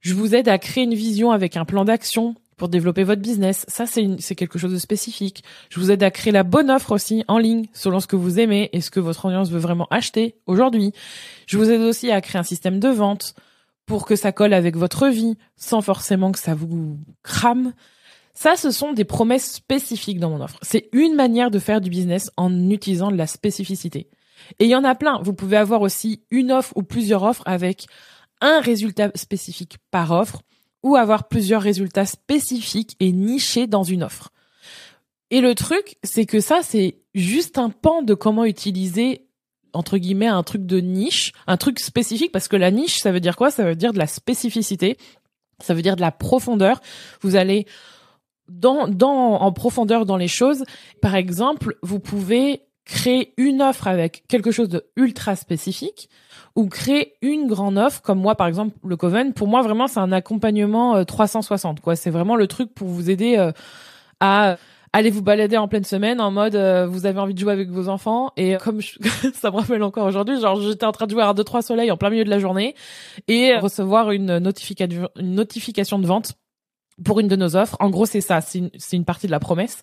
Je 0.00 0.14
vous 0.14 0.34
aide 0.34 0.48
à 0.48 0.58
créer 0.58 0.84
une 0.84 0.94
vision 0.94 1.30
avec 1.30 1.56
un 1.56 1.64
plan 1.64 1.84
d'action 1.84 2.34
pour 2.56 2.68
développer 2.68 3.04
votre 3.04 3.20
business. 3.20 3.64
Ça, 3.68 3.84
c'est 3.86 4.34
quelque 4.34 4.58
chose 4.58 4.72
de 4.72 4.78
spécifique. 4.78 5.44
Je 5.68 5.78
vous 5.78 5.90
aide 5.90 6.02
à 6.02 6.10
créer 6.10 6.32
la 6.32 6.42
bonne 6.42 6.70
offre 6.70 6.92
aussi 6.92 7.24
en 7.28 7.38
ligne, 7.38 7.66
selon 7.72 8.00
ce 8.00 8.06
que 8.06 8.16
vous 8.16 8.40
aimez 8.40 8.70
et 8.72 8.80
ce 8.80 8.90
que 8.90 9.00
votre 9.00 9.26
audience 9.26 9.50
veut 9.50 9.58
vraiment 9.58 9.86
acheter 9.90 10.36
aujourd'hui. 10.46 10.92
Je 11.46 11.58
vous 11.58 11.70
aide 11.70 11.82
aussi 11.82 12.10
à 12.10 12.20
créer 12.20 12.40
un 12.40 12.44
système 12.44 12.80
de 12.80 12.88
vente 12.88 13.34
pour 13.84 14.06
que 14.06 14.16
ça 14.16 14.32
colle 14.32 14.54
avec 14.54 14.76
votre 14.76 15.08
vie, 15.08 15.36
sans 15.56 15.80
forcément 15.80 16.32
que 16.32 16.38
ça 16.38 16.54
vous 16.54 16.98
crame. 17.22 17.72
Ça, 18.34 18.56
ce 18.56 18.70
sont 18.70 18.92
des 18.92 19.04
promesses 19.04 19.52
spécifiques 19.52 20.18
dans 20.18 20.30
mon 20.30 20.42
offre. 20.42 20.58
C'est 20.62 20.88
une 20.92 21.14
manière 21.14 21.50
de 21.50 21.58
faire 21.58 21.80
du 21.80 21.88
business 21.88 22.30
en 22.36 22.70
utilisant 22.70 23.10
de 23.10 23.16
la 23.16 23.26
spécificité. 23.26 24.08
Et 24.58 24.64
il 24.64 24.70
y 24.70 24.76
en 24.76 24.84
a 24.84 24.94
plein. 24.94 25.20
Vous 25.22 25.32
pouvez 25.32 25.56
avoir 25.56 25.82
aussi 25.82 26.22
une 26.30 26.52
offre 26.52 26.72
ou 26.76 26.82
plusieurs 26.82 27.22
offres 27.22 27.42
avec 27.46 27.86
un 28.40 28.60
résultat 28.60 29.10
spécifique 29.14 29.78
par 29.90 30.10
offre 30.10 30.42
ou 30.82 30.96
avoir 30.96 31.28
plusieurs 31.28 31.62
résultats 31.62 32.06
spécifiques 32.06 32.96
et 33.00 33.12
nichés 33.12 33.66
dans 33.66 33.82
une 33.82 34.02
offre. 34.02 34.30
Et 35.30 35.40
le 35.40 35.54
truc, 35.54 35.96
c'est 36.04 36.26
que 36.26 36.40
ça, 36.40 36.60
c'est 36.62 37.00
juste 37.14 37.58
un 37.58 37.70
pan 37.70 38.02
de 38.02 38.14
comment 38.14 38.44
utiliser, 38.44 39.26
entre 39.72 39.98
guillemets, 39.98 40.28
un 40.28 40.42
truc 40.44 40.64
de 40.64 40.78
niche, 40.78 41.32
un 41.46 41.56
truc 41.56 41.80
spécifique, 41.80 42.30
parce 42.30 42.46
que 42.46 42.56
la 42.56 42.70
niche, 42.70 42.98
ça 42.98 43.10
veut 43.10 43.20
dire 43.20 43.36
quoi? 43.36 43.50
Ça 43.50 43.64
veut 43.64 43.74
dire 43.74 43.92
de 43.92 43.98
la 43.98 44.06
spécificité, 44.06 44.96
ça 45.60 45.74
veut 45.74 45.82
dire 45.82 45.96
de 45.96 46.00
la 46.00 46.12
profondeur. 46.12 46.80
Vous 47.22 47.34
allez 47.34 47.66
dans, 48.48 48.86
dans, 48.86 49.40
en 49.40 49.52
profondeur 49.52 50.06
dans 50.06 50.16
les 50.16 50.28
choses. 50.28 50.64
Par 51.02 51.16
exemple, 51.16 51.76
vous 51.82 51.98
pouvez 51.98 52.62
créer 52.86 53.34
une 53.36 53.60
offre 53.60 53.88
avec 53.88 54.24
quelque 54.28 54.50
chose 54.50 54.68
de 54.68 54.84
ultra 54.96 55.36
spécifique 55.36 56.08
ou 56.54 56.68
créer 56.68 57.14
une 57.20 57.48
grande 57.48 57.76
offre 57.76 58.00
comme 58.00 58.20
moi 58.20 58.36
par 58.36 58.46
exemple 58.46 58.76
le 58.84 58.96
Coven 58.96 59.34
pour 59.34 59.48
moi 59.48 59.60
vraiment 59.62 59.88
c'est 59.88 60.00
un 60.00 60.12
accompagnement 60.12 61.04
360 61.04 61.78
euh, 61.78 61.82
quoi 61.82 61.96
c'est 61.96 62.10
vraiment 62.10 62.36
le 62.36 62.46
truc 62.46 62.72
pour 62.72 62.88
vous 62.88 63.10
aider 63.10 63.36
euh, 63.36 63.50
à 64.20 64.56
allez 64.92 65.10
vous 65.10 65.20
balader 65.20 65.56
en 65.56 65.66
pleine 65.66 65.84
semaine 65.84 66.20
en 66.20 66.30
mode 66.30 66.54
euh, 66.54 66.86
vous 66.86 67.06
avez 67.06 67.18
envie 67.18 67.34
de 67.34 67.38
jouer 67.40 67.52
avec 67.52 67.68
vos 67.70 67.88
enfants 67.88 68.32
et 68.36 68.56
comme 68.62 68.80
ça 69.34 69.50
me 69.50 69.56
rappelle 69.56 69.82
encore 69.82 70.06
aujourd'hui, 70.06 70.40
genre 70.40 70.60
j'étais 70.60 70.86
en 70.86 70.92
train 70.92 71.06
de 71.06 71.10
jouer 71.10 71.22
à 71.22 71.34
2 71.34 71.42
3 71.42 71.62
soleils 71.62 71.90
en 71.90 71.96
plein 71.96 72.10
milieu 72.10 72.24
de 72.24 72.30
la 72.30 72.38
journée 72.38 72.76
et 73.26 73.56
recevoir 73.56 74.12
une 74.12 74.38
notification 74.38 75.10
une 75.16 75.34
notification 75.34 75.98
de 75.98 76.06
vente 76.06 76.34
pour 77.04 77.20
une 77.20 77.28
de 77.28 77.36
nos 77.36 77.56
offres. 77.56 77.76
En 77.80 77.90
gros, 77.90 78.06
c'est 78.06 78.20
ça, 78.20 78.40
c'est 78.40 78.58
une, 78.58 78.70
une 78.92 79.04
partie 79.04 79.26
de 79.26 79.32
la 79.32 79.40
promesse. 79.40 79.82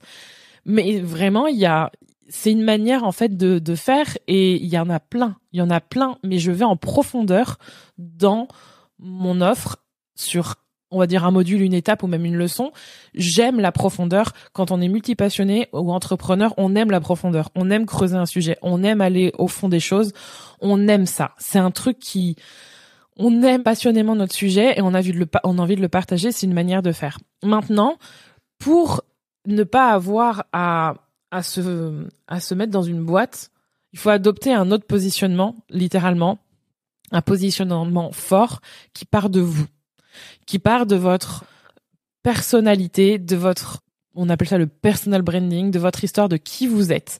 Mais 0.66 1.00
vraiment, 1.00 1.48
il 1.48 1.58
y 1.58 1.66
a 1.66 1.92
c'est 2.30 2.52
une 2.52 2.64
manière 2.64 3.04
en 3.04 3.12
fait 3.12 3.36
de, 3.38 3.60
de 3.60 3.76
faire 3.76 4.18
et 4.28 4.56
il 4.56 4.68
y 4.68 4.78
en 4.78 4.90
a 4.90 5.00
plein, 5.00 5.38
il 5.52 5.60
y 5.60 5.62
en 5.62 5.70
a 5.70 5.82
plein, 5.82 6.18
mais 6.24 6.40
je 6.40 6.52
vais 6.52 6.66
en 6.66 6.78
profondeur 6.78 7.58
dans 7.98 8.48
mon 9.00 9.42
offre 9.42 9.78
sur 10.16 10.56
on 10.94 11.00
va 11.00 11.08
dire 11.08 11.26
un 11.26 11.32
module, 11.32 11.62
une 11.62 11.74
étape 11.74 12.04
ou 12.04 12.08
même 12.08 12.24
une 12.24 12.36
leçon. 12.36 12.72
J'aime 13.16 13.60
la 13.60 13.72
profondeur. 13.72 14.32
Quand 14.54 14.72
on 14.72 14.80
est 14.80 14.88
multipassionné 14.88 15.68
ou 15.74 15.92
entrepreneur, 15.92 16.54
on 16.58 16.76
aime 16.76 16.92
la 16.92 17.02
profondeur. 17.02 17.50
On 17.56 17.72
aime 17.72 17.88
creuser 17.88 18.16
un 18.16 18.28
sujet. 18.28 18.58
On 18.62 18.84
aime 18.84 19.02
aller 19.02 19.32
au 19.40 19.48
fond 19.48 19.70
des 19.70 19.80
choses. 19.80 20.14
On 20.62 20.88
aime 20.88 21.08
ça. 21.08 21.32
C'est 21.40 21.58
un 21.58 21.72
truc 21.72 21.98
qui, 21.98 22.36
on 23.18 23.42
aime 23.42 23.64
passionnément 23.64 24.16
notre 24.16 24.36
sujet 24.36 24.78
et 24.78 24.82
on 24.82 24.94
a, 24.94 25.00
envie 25.00 25.14
de 25.14 25.18
le, 25.18 25.28
on 25.44 25.58
a 25.58 25.62
envie 25.64 25.76
de 25.76 25.82
le 25.82 25.90
partager. 25.90 26.32
C'est 26.32 26.46
une 26.46 26.54
manière 26.54 26.84
de 26.84 26.92
faire. 26.92 27.18
Maintenant, 27.42 27.98
pour 28.60 29.02
ne 29.48 29.64
pas 29.64 29.90
avoir 29.90 30.46
à 30.54 30.94
à 31.34 31.42
se, 31.42 32.08
à 32.28 32.40
se 32.40 32.54
mettre 32.54 32.72
dans 32.72 32.84
une 32.84 33.04
boîte, 33.04 33.50
il 33.92 34.00
faut 34.00 34.10
adopter 34.10 34.54
un 34.54 34.72
autre 34.72 34.86
positionnement, 34.86 35.56
littéralement, 35.70 36.40
un 37.12 37.22
positionnement 37.22 38.12
fort 38.12 38.62
qui 38.94 39.06
part 39.06 39.30
de 39.30 39.42
vous, 39.42 39.66
qui 40.46 40.60
part 40.60 40.86
de 40.86 40.96
votre 40.96 41.44
personnalité, 42.22 43.18
de 43.18 43.36
votre, 43.36 43.82
on 44.14 44.30
appelle 44.30 44.48
ça 44.48 44.58
le 44.60 44.68
personal 44.68 45.24
branding, 45.24 45.72
de 45.72 45.80
votre 45.80 46.04
histoire, 46.04 46.30
de 46.30 46.38
qui 46.38 46.68
vous 46.68 46.92
êtes. 46.92 47.20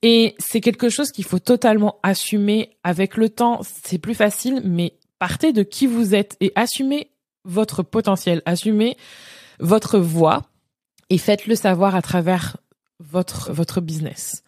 Et 0.00 0.34
c'est 0.38 0.60
quelque 0.60 0.88
chose 0.88 1.12
qu'il 1.12 1.24
faut 1.24 1.38
totalement 1.38 1.98
assumer 2.02 2.76
avec 2.82 3.16
le 3.16 3.28
temps. 3.28 3.60
C'est 3.62 3.98
plus 3.98 4.14
facile, 4.14 4.62
mais 4.64 4.94
partez 5.18 5.52
de 5.52 5.62
qui 5.62 5.86
vous 5.86 6.14
êtes 6.14 6.36
et 6.40 6.52
assumez 6.56 7.10
votre 7.44 7.82
potentiel, 7.82 8.42
assumez 8.46 8.96
votre 9.60 9.98
voix 9.98 10.42
et 11.10 11.18
faites-le 11.18 11.54
savoir 11.54 11.94
à 11.94 12.02
travers 12.02 12.56
votre 13.00 13.52
votre 13.52 13.80
business. 13.80 14.42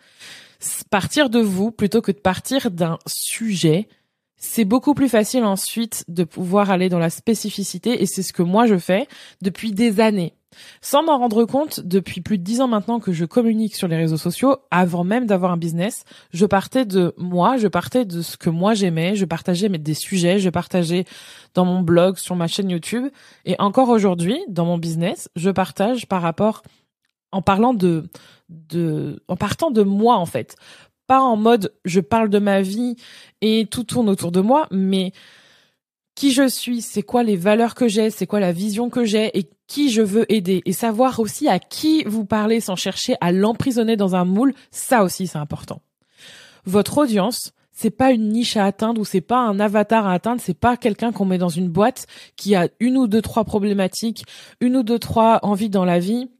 Partir 0.90 1.28
de 1.30 1.40
vous 1.40 1.70
plutôt 1.70 2.00
que 2.00 2.12
de 2.12 2.18
partir 2.18 2.70
d'un 2.70 2.98
sujet, 3.06 3.88
c'est 4.36 4.64
beaucoup 4.64 4.94
plus 4.94 5.08
facile 5.08 5.44
ensuite 5.44 6.04
de 6.08 6.24
pouvoir 6.24 6.70
aller 6.70 6.88
dans 6.88 6.98
la 6.98 7.10
spécificité 7.10 8.02
et 8.02 8.06
c'est 8.06 8.22
ce 8.22 8.32
que 8.32 8.42
moi 8.42 8.66
je 8.66 8.78
fais 8.78 9.08
depuis 9.42 9.72
des 9.72 10.00
années. 10.00 10.34
Sans 10.80 11.02
m'en 11.02 11.18
rendre 11.18 11.44
compte, 11.44 11.80
depuis 11.80 12.20
plus 12.20 12.38
de 12.38 12.44
dix 12.44 12.60
ans 12.60 12.68
maintenant 12.68 13.00
que 13.00 13.12
je 13.12 13.24
communique 13.24 13.74
sur 13.74 13.88
les 13.88 13.96
réseaux 13.96 14.16
sociaux, 14.16 14.56
avant 14.70 15.04
même 15.04 15.26
d'avoir 15.26 15.52
un 15.52 15.56
business, 15.56 16.04
je 16.32 16.46
partais 16.46 16.84
de 16.84 17.12
moi, 17.16 17.56
je 17.56 17.68
partais 17.68 18.04
de 18.04 18.22
ce 18.22 18.36
que 18.36 18.50
moi 18.50 18.74
j'aimais, 18.74 19.16
je 19.16 19.24
partageais 19.24 19.68
des 19.68 19.94
sujets, 19.94 20.38
je 20.38 20.50
partageais 20.50 21.04
dans 21.54 21.64
mon 21.64 21.80
blog, 21.80 22.18
sur 22.18 22.36
ma 22.36 22.46
chaîne 22.46 22.70
YouTube, 22.70 23.08
et 23.44 23.56
encore 23.58 23.88
aujourd'hui, 23.88 24.38
dans 24.48 24.64
mon 24.64 24.78
business, 24.78 25.28
je 25.36 25.50
partage 25.50 26.06
par 26.06 26.22
rapport 26.22 26.62
en 27.34 27.42
parlant 27.42 27.74
de, 27.74 28.08
partant 29.38 29.70
de 29.70 29.82
moi 29.82 30.16
en 30.16 30.26
fait, 30.26 30.56
pas 31.06 31.20
en 31.20 31.36
mode 31.36 31.74
je 31.84 32.00
parle 32.00 32.30
de 32.30 32.38
ma 32.38 32.62
vie 32.62 32.96
et 33.40 33.66
tout 33.70 33.84
tourne 33.84 34.08
autour 34.08 34.32
de 34.32 34.40
moi, 34.40 34.66
mais 34.70 35.12
qui 36.14 36.32
je 36.32 36.48
suis, 36.48 36.80
c'est 36.80 37.02
quoi 37.02 37.24
les 37.24 37.36
valeurs 37.36 37.74
que 37.74 37.88
j'ai, 37.88 38.10
c'est 38.10 38.26
quoi 38.26 38.38
la 38.38 38.52
vision 38.52 38.88
que 38.88 39.04
j'ai 39.04 39.36
et 39.36 39.50
qui 39.66 39.90
je 39.90 40.00
veux 40.00 40.32
aider. 40.32 40.62
Et 40.64 40.72
savoir 40.72 41.18
aussi 41.18 41.48
à 41.48 41.58
qui 41.58 42.04
vous 42.04 42.24
parlez 42.24 42.60
sans 42.60 42.76
chercher 42.76 43.16
à 43.20 43.32
l'emprisonner 43.32 43.96
dans 43.96 44.14
un 44.14 44.24
moule, 44.24 44.54
ça 44.70 45.02
aussi 45.02 45.26
c'est 45.26 45.38
important. 45.38 45.82
Votre 46.66 46.98
audience, 46.98 47.52
c'est 47.72 47.90
pas 47.90 48.12
une 48.12 48.28
niche 48.28 48.56
à 48.56 48.64
atteindre 48.64 49.00
ou 49.00 49.04
c'est 49.04 49.20
pas 49.20 49.40
un 49.40 49.58
avatar 49.58 50.06
à 50.06 50.12
atteindre, 50.12 50.40
c'est 50.40 50.58
pas 50.58 50.76
quelqu'un 50.76 51.10
qu'on 51.10 51.24
met 51.24 51.38
dans 51.38 51.48
une 51.48 51.68
boîte 51.68 52.06
qui 52.36 52.54
a 52.54 52.68
une 52.78 52.96
ou 52.96 53.08
deux 53.08 53.22
trois 53.22 53.44
problématiques, 53.44 54.24
une 54.60 54.76
ou 54.76 54.84
deux 54.84 55.00
trois 55.00 55.40
envies 55.42 55.68
dans 55.68 55.84
la 55.84 55.98
vie 55.98 56.30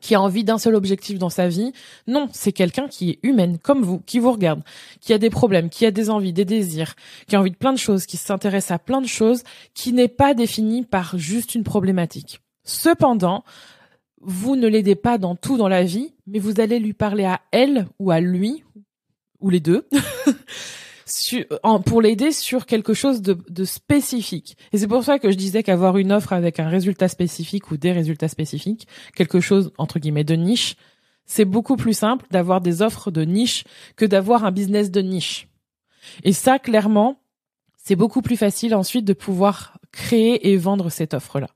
qui 0.00 0.14
a 0.14 0.20
envie 0.20 0.44
d'un 0.44 0.58
seul 0.58 0.74
objectif 0.74 1.18
dans 1.18 1.30
sa 1.30 1.48
vie. 1.48 1.72
Non, 2.06 2.28
c'est 2.32 2.52
quelqu'un 2.52 2.88
qui 2.88 3.10
est 3.10 3.18
humaine, 3.22 3.58
comme 3.58 3.82
vous, 3.82 4.00
qui 4.00 4.18
vous 4.18 4.32
regarde, 4.32 4.62
qui 5.00 5.12
a 5.12 5.18
des 5.18 5.30
problèmes, 5.30 5.70
qui 5.70 5.86
a 5.86 5.90
des 5.90 6.10
envies, 6.10 6.32
des 6.32 6.44
désirs, 6.44 6.94
qui 7.26 7.36
a 7.36 7.40
envie 7.40 7.50
de 7.50 7.56
plein 7.56 7.72
de 7.72 7.78
choses, 7.78 8.06
qui 8.06 8.16
s'intéresse 8.16 8.70
à 8.70 8.78
plein 8.78 9.00
de 9.00 9.06
choses, 9.06 9.42
qui 9.74 9.92
n'est 9.92 10.08
pas 10.08 10.34
défini 10.34 10.84
par 10.84 11.18
juste 11.18 11.54
une 11.54 11.64
problématique. 11.64 12.40
Cependant, 12.64 13.44
vous 14.20 14.56
ne 14.56 14.66
l'aidez 14.66 14.96
pas 14.96 15.18
dans 15.18 15.36
tout 15.36 15.56
dans 15.56 15.68
la 15.68 15.84
vie, 15.84 16.12
mais 16.26 16.38
vous 16.38 16.60
allez 16.60 16.78
lui 16.78 16.92
parler 16.92 17.24
à 17.24 17.40
elle 17.52 17.86
ou 17.98 18.10
à 18.10 18.20
lui, 18.20 18.64
ou 19.40 19.50
les 19.50 19.60
deux, 19.60 19.88
pour 21.84 22.02
l'aider 22.02 22.32
sur 22.32 22.66
quelque 22.66 22.94
chose 22.94 23.22
de, 23.22 23.64
spécifique. 23.64 24.56
Et 24.72 24.78
c'est 24.78 24.88
pour 24.88 25.04
ça 25.04 25.18
que 25.18 25.30
je 25.30 25.36
disais 25.36 25.62
qu'avoir 25.62 25.96
une 25.98 26.12
offre 26.12 26.32
avec 26.32 26.60
un 26.60 26.68
résultat 26.68 27.08
spécifique 27.08 27.70
ou 27.70 27.76
des 27.76 27.92
résultats 27.92 28.28
spécifiques, 28.28 28.86
quelque 29.14 29.40
chose 29.40 29.72
entre 29.78 29.98
guillemets 29.98 30.24
de 30.24 30.34
niche, 30.34 30.76
c'est 31.26 31.44
beaucoup 31.44 31.76
plus 31.76 31.96
simple 31.96 32.26
d'avoir 32.30 32.60
des 32.60 32.82
offres 32.82 33.10
de 33.10 33.22
niche 33.22 33.64
que 33.96 34.06
d'avoir 34.06 34.44
un 34.44 34.50
business 34.50 34.90
de 34.90 35.00
niche. 35.00 35.48
Et 36.24 36.32
ça, 36.32 36.58
clairement, 36.58 37.20
c'est 37.76 37.96
beaucoup 37.96 38.22
plus 38.22 38.36
facile 38.36 38.74
ensuite 38.74 39.04
de 39.04 39.12
pouvoir 39.12 39.78
créer 39.92 40.50
et 40.50 40.56
vendre 40.56 40.90
cette 40.90 41.14
offre-là. 41.14 41.48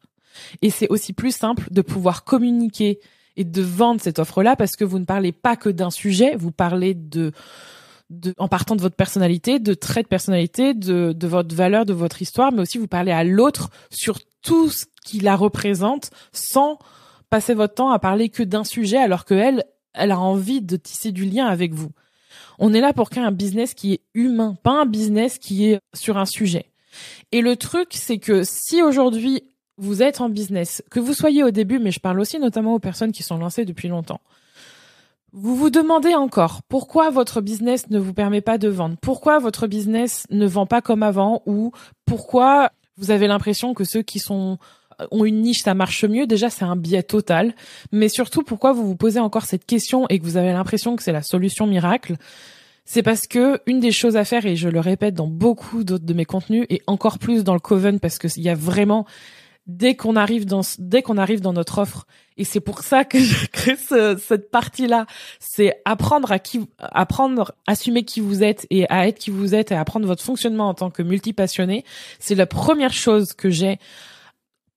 Et 0.61 0.71
c'est 0.71 0.89
aussi 0.89 1.13
plus 1.13 1.35
simple 1.35 1.69
de 1.71 1.83
pouvoir 1.83 2.25
communiquer 2.25 3.01
et 3.37 3.45
de 3.45 3.63
vendre 3.63 4.01
cette 4.01 4.19
offre-là 4.19 4.57
parce 4.57 4.77
que 4.77 4.85
vous 4.85 4.99
ne 4.99 5.05
parlez 5.05 5.33
pas 5.33 5.57
que 5.57 5.69
d'un 5.69 5.91
sujet, 5.91 6.37
vous 6.37 6.53
parlez 6.53 6.95
de 6.95 7.33
en 8.39 8.49
partant 8.49 8.77
de 8.77 8.83
votre 8.83 8.97
personnalité, 8.97 9.59
de 9.59 9.75
traits 9.75 10.07
de 10.07 10.09
personnalité, 10.09 10.75
de, 10.75 11.13
de 11.13 11.27
votre 11.27 11.55
valeur, 11.55 11.85
de 11.85 11.93
votre 11.93 12.23
histoire, 12.23 12.53
mais 12.53 12.63
aussi 12.63 12.79
vous 12.79 12.87
parlez 12.87 13.13
à 13.13 13.25
l'autre 13.25 13.71
sur 13.91 14.19
tout 14.43 14.71
ce 14.71 14.85
qui 15.05 15.21
la 15.21 15.37
représente 15.37 16.11
sans 16.33 16.79
passer 17.31 17.55
votre 17.55 17.75
temps 17.75 17.91
à 17.91 17.99
parler 17.99 18.29
que 18.29 18.43
d'un 18.43 18.65
sujet 18.65 18.99
alors 18.99 19.25
que 19.25 19.35
elle, 19.35 19.65
elle 19.95 20.11
a 20.11 20.19
envie 20.19 20.61
de 20.61 20.77
tisser 20.77 21.13
du 21.13 21.25
lien 21.25 21.47
avec 21.47 21.73
vous. 21.73 21.91
On 22.59 22.75
est 22.75 22.81
là 22.81 22.93
pour 22.93 23.11
créer 23.11 23.25
un 23.25 23.33
business 23.33 23.75
qui 23.75 23.95
est 23.95 24.01
humain, 24.15 24.57
pas 24.63 24.83
un 24.83 24.87
business 24.87 25.39
qui 25.39 25.67
est 25.67 25.81
sur 25.95 26.19
un 26.19 26.27
sujet. 26.27 26.67
Et 27.33 27.41
le 27.41 27.57
truc, 27.57 27.89
c'est 27.93 28.19
que 28.19 28.43
si 28.45 28.83
aujourd'hui 28.83 29.45
vous 29.79 30.03
êtes 30.03 30.21
en 30.21 30.29
business, 30.29 30.83
que 30.91 31.01
vous 31.01 31.15
soyez 31.15 31.43
au 31.43 31.51
début, 31.51 31.79
mais 31.79 31.91
je 31.91 32.01
parle 32.01 32.21
aussi 32.21 32.39
notamment 32.39 32.75
aux 32.75 32.79
personnes 32.79 33.13
qui 33.13 33.23
sont 33.23 33.39
lancées 33.39 33.65
depuis 33.65 33.89
longtemps, 33.89 34.21
vous 35.33 35.57
vous 35.57 35.71
demandez 35.71 36.15
encore 36.15 36.63
pourquoi 36.69 37.11
votre 37.11 37.41
business 37.41 37.89
ne 37.91 37.99
vous 37.99 38.13
permet 38.13 38.43
pas 38.43 38.59
de 38.59 38.69
vendre, 38.69 38.97
pourquoi 39.01 39.39
votre 39.39 39.67
business 39.67 40.27
ne 40.31 40.47
vend 40.47 40.67
pas 40.67 40.83
comme 40.83 41.03
avant 41.03 41.43
ou 41.47 41.73
pourquoi 42.05 42.71
vous 42.99 43.11
avez 43.11 43.27
l'impression 43.27 43.73
que 43.73 43.85
ceux 43.85 44.03
qui 44.03 44.19
sont 44.19 44.59
euh, 45.01 45.07
ont 45.11 45.25
une 45.25 45.41
niche, 45.41 45.63
ça 45.63 45.75
marche 45.75 46.05
mieux. 46.05 46.27
Déjà, 46.27 46.51
c'est 46.51 46.65
un 46.65 46.77
biais 46.77 47.03
total. 47.03 47.55
Mais 47.91 48.09
surtout, 48.09 48.43
pourquoi 48.43 48.73
vous 48.73 48.87
vous 48.87 48.97
posez 48.97 49.21
encore 49.21 49.45
cette 49.45 49.65
question 49.65 50.07
et 50.09 50.19
que 50.19 50.25
vous 50.25 50.37
avez 50.37 50.53
l'impression 50.53 50.97
que 50.97 51.03
c'est 51.03 51.13
la 51.13 51.23
solution 51.23 51.67
miracle? 51.67 52.17
C'est 52.85 53.03
parce 53.03 53.27
que 53.27 53.61
une 53.67 53.81
des 53.81 53.93
choses 53.93 54.17
à 54.17 54.25
faire, 54.25 54.45
et 54.45 54.57
je 54.57 54.69
le 54.69 54.81
répète 54.81 55.15
dans 55.15 55.29
beaucoup 55.29 55.85
d'autres 55.85 56.05
de 56.05 56.15
mes 56.15 56.25
contenus, 56.25 56.67
et 56.69 56.83
encore 56.87 57.19
plus 57.19 57.45
dans 57.45 57.55
le 57.55 57.61
Coven, 57.61 58.01
parce 58.01 58.19
qu'il 58.19 58.43
y 58.43 58.49
a 58.49 58.55
vraiment 58.55 59.07
dès 59.67 59.95
qu'on 59.95 60.17
arrive 60.17 60.47
dans 60.47 60.63
dès 60.79 61.03
qu'on 61.03 61.19
arrive 61.19 61.41
dans 61.41 61.53
notre 61.53 61.79
offre. 61.79 62.07
Et 62.37 62.45
c'est 62.45 62.61
pour 62.61 62.83
ça 62.83 63.05
que 63.05 63.19
je 63.21 63.47
crée 63.47 63.77
cette 63.77 64.51
partie 64.51 64.87
là 64.87 65.07
c'est 65.39 65.81
apprendre 65.85 66.33
à 66.33 66.39
qui 66.39 66.61
apprendre 66.79 67.55
assumer 67.67 68.05
qui 68.05 68.21
vous 68.21 68.43
êtes 68.43 68.67
et 68.71 68.89
à 68.91 69.07
être 69.07 69.19
qui 69.19 69.31
vous 69.31 69.55
êtes 69.55 69.73
et 69.73 69.77
apprendre 69.77 70.07
votre 70.07 70.23
fonctionnement 70.23 70.69
en 70.69 70.75
tant 70.75 70.91
que 70.91 71.03
multipassionné. 71.03 71.85
C'est 72.19 72.35
la 72.35 72.47
première 72.47 72.93
chose 72.93 73.33
que 73.33 73.51
j'ai 73.51 73.79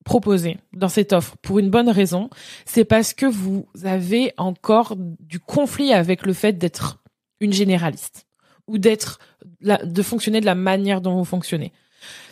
proposé 0.04 0.56
dans 0.72 0.88
cette 0.88 1.12
offre 1.12 1.36
pour 1.42 1.58
une 1.58 1.68
bonne 1.68 1.90
raison. 1.90 2.30
C'est 2.64 2.84
parce 2.84 3.12
que 3.12 3.26
vous 3.26 3.66
avez 3.82 4.32
encore 4.36 4.94
du 4.96 5.40
conflit 5.40 5.92
avec 5.92 6.24
le 6.24 6.32
fait 6.32 6.52
d'être 6.52 7.02
une 7.40 7.52
généraliste 7.52 8.26
ou 8.68 8.78
d'être 8.78 9.18
de 9.60 10.02
fonctionner 10.02 10.40
de 10.40 10.46
la 10.46 10.54
manière 10.54 11.00
dont 11.00 11.16
vous 11.16 11.24
fonctionnez 11.24 11.72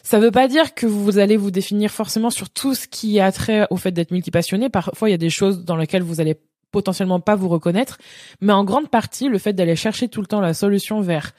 ça 0.03 0.19
veut 0.19 0.31
pas 0.31 0.49
dire 0.49 0.75
que 0.75 0.87
vous 0.87 1.19
allez 1.19 1.37
vous 1.37 1.51
définir 1.51 1.91
forcément 1.91 2.31
sur 2.31 2.51
tout 2.51 2.75
ce 2.75 2.87
qui 2.87 3.21
a 3.21 3.33
trait 3.33 3.67
au 3.71 3.77
fait 3.77 3.93
d'être 3.93 4.11
multipassionné. 4.11 4.69
Parfois, 4.69 5.09
il 5.09 5.13
y 5.13 5.15
a 5.15 5.19
des 5.19 5.31
choses 5.31 5.65
dans 5.65 5.77
lesquelles 5.77 6.03
vous 6.03 6.21
allez 6.21 6.37
potentiellement 6.71 7.21
pas 7.21 7.37
vous 7.37 7.49
reconnaître, 7.49 7.99
mais 8.41 8.53
en 8.53 8.65
grande 8.65 8.91
partie, 8.91 9.29
le 9.29 9.39
fait 9.39 9.53
d'aller 9.53 9.77
chercher 9.77 10.09
tout 10.09 10.21
le 10.21 10.27
temps 10.27 10.41
la 10.41 10.55
solution 10.55 11.01
vers 11.01 11.33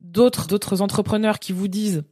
d'autres 0.00 0.46
d'autres 0.46 0.80
entrepreneurs 0.80 1.38
qui 1.38 1.52
vous 1.52 1.68
disent 1.68 2.02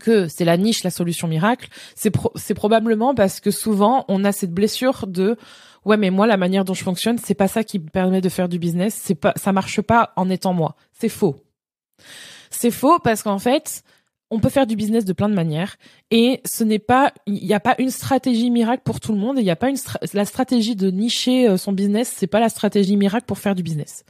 que 0.00 0.26
c'est 0.28 0.44
la 0.44 0.56
niche, 0.56 0.84
la 0.84 0.90
solution 0.90 1.28
miracle, 1.28 1.68
c'est 1.94 2.12
c'est 2.36 2.54
probablement 2.54 3.14
parce 3.14 3.40
que 3.40 3.50
souvent 3.50 4.04
on 4.08 4.24
a 4.24 4.32
cette 4.32 4.54
blessure 4.54 5.06
de 5.06 5.36
ouais 5.84 5.96
mais 5.96 6.10
moi 6.10 6.26
la 6.26 6.36
manière 6.36 6.64
dont 6.64 6.74
je 6.74 6.84
fonctionne 6.84 7.18
c'est 7.18 7.34
pas 7.34 7.48
ça 7.48 7.62
qui 7.62 7.78
me 7.78 7.88
permet 7.88 8.20
de 8.20 8.28
faire 8.28 8.48
du 8.48 8.58
business, 8.58 8.98
c'est 9.00 9.14
pas 9.14 9.34
ça 9.36 9.52
marche 9.52 9.80
pas 9.82 10.12
en 10.16 10.30
étant 10.30 10.54
moi. 10.54 10.76
C'est 10.92 11.08
faux. 11.08 11.36
C'est 12.50 12.70
faux 12.70 12.98
parce 13.00 13.22
qu'en 13.22 13.38
fait 13.38 13.82
on 14.30 14.40
peut 14.40 14.48
faire 14.48 14.66
du 14.66 14.76
business 14.76 15.04
de 15.04 15.12
plein 15.12 15.28
de 15.28 15.34
manières. 15.34 15.76
Et 16.10 16.40
ce 16.44 16.64
n'est 16.64 16.78
pas 16.78 17.12
il 17.26 17.34
n'y 17.44 17.54
a 17.54 17.60
pas 17.60 17.74
une 17.78 17.90
stratégie 17.90 18.50
miracle 18.50 18.82
pour 18.84 19.00
tout 19.00 19.12
le 19.12 19.18
monde 19.18 19.38
il 19.38 19.44
n'y 19.44 19.50
a 19.50 19.56
pas 19.56 19.68
une 19.68 19.76
la 20.12 20.24
stratégie 20.24 20.76
de 20.76 20.90
nicher 20.90 21.48
euh, 21.48 21.56
son 21.56 21.72
business 21.72 22.12
c'est 22.14 22.26
pas 22.26 22.40
la 22.40 22.48
stratégie 22.48 22.96
miracle 22.96 23.26
pour 23.26 23.38
faire 23.38 23.54
du 23.54 23.62
business. 23.62 24.04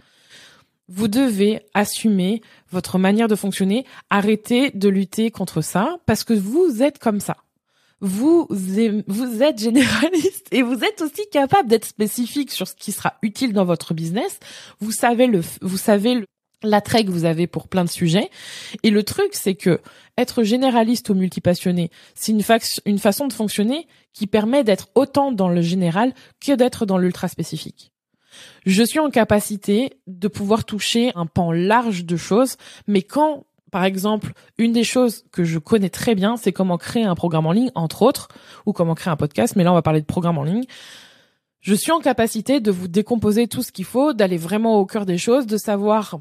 Vous 0.91 1.09
devez 1.09 1.61
assumer 1.75 2.41
votre 2.71 2.99
manière 2.99 3.29
de 3.29 3.37
fonctionner 3.37 3.85
arrêter 4.09 4.71
de 4.71 4.89
lutter 4.89 5.31
contre 5.31 5.61
ça 5.61 5.99
parce 6.07 6.25
que 6.25 6.35
vous 6.35 6.83
êtes 6.83 6.99
comme 6.99 7.21
ça. 7.21 7.37
Vous 8.01 8.47
vous 8.49 9.43
êtes 9.43 9.59
généraliste 9.59 10.47
et 10.53 10.63
vous 10.63 10.85
êtes 10.85 11.03
aussi 11.03 11.29
capable 11.31 11.69
d'être 11.69 11.85
spécifique 11.85 12.53
sur 12.53 12.67
ce 12.69 12.75
qui 12.75 12.93
sera 12.93 13.15
utile 13.23 13.53
dans 13.53 13.65
votre 13.65 13.93
business. 13.93 14.39
Vous 14.81 14.93
savez 14.93 15.27
le 15.27 15.43
vous 15.61 15.77
savez 15.77 16.15
le 16.15 16.27
l'attrait 16.63 17.05
que 17.05 17.11
vous 17.11 17.25
avez 17.25 17.47
pour 17.47 17.69
plein 17.69 17.85
de 17.85 17.91
sujets. 17.91 18.31
Et 18.83 18.91
le 18.91 19.03
truc, 19.03 19.31
c'est 19.33 19.55
que 19.55 19.81
être 20.17 20.43
généraliste 20.43 21.11
ou 21.11 21.15
multipassionné, 21.15 21.91
c'est 22.15 22.33
une, 22.33 22.43
une 22.87 22.99
façon 22.99 23.29
de 23.29 23.33
fonctionner 23.33 23.87
qui 24.13 24.27
permet 24.27 24.65
d'être 24.65 24.89
autant 24.95 25.33
dans 25.33 25.49
le 25.49 25.63
général 25.63 26.13
que 26.41 26.53
d'être 26.53 26.87
dans 26.87 26.99
l'ultra 26.99 27.29
spécifique. 27.29 27.93
Je 28.67 28.83
suis 28.83 28.99
en 28.99 29.11
capacité 29.11 29.99
de 30.07 30.29
pouvoir 30.29 30.65
toucher 30.65 31.13
un 31.15 31.27
pan 31.27 31.53
large 31.53 32.05
de 32.05 32.17
choses, 32.17 32.57
mais 32.87 33.03
quand, 33.03 33.47
par 33.71 33.85
exemple, 33.85 34.33
une 34.59 34.73
des 34.73 34.85
choses 34.85 35.25
que 35.33 35.45
je 35.45 35.59
connais 35.59 35.89
très 35.89 36.15
bien, 36.15 36.37
c'est 36.37 36.53
comment 36.53 36.79
créer 36.79 37.05
un 37.05 37.15
programme 37.15 37.47
en 37.47 37.53
ligne, 37.53 37.71
entre 37.75 38.03
autres, 38.03 38.29
ou 38.67 38.73
comment 38.73 38.95
créer 38.95 39.13
un 39.13 39.17
podcast, 39.17 39.57
mais 39.57 39.65
là 39.65 39.73
on 39.73 39.77
va 39.77 39.83
parler 39.83 40.01
de 40.01 40.07
programme 40.07 40.39
en 40.39 40.45
ligne. 40.45 40.65
Je 41.61 41.75
suis 41.75 41.91
en 41.91 42.01
capacité 42.01 42.61
de 42.61 42.71
vous 42.71 42.89
décomposer 42.89 43.49
tout 43.49 43.63
ce 43.63 43.73
qu'il 43.73 43.85
faut, 43.85 44.13
d'aller 44.13 44.37
vraiment 44.37 44.77
au 44.77 44.87
cœur 44.87 45.07
des 45.07 45.19
choses, 45.19 45.47
de 45.47 45.57
savoir 45.57 46.21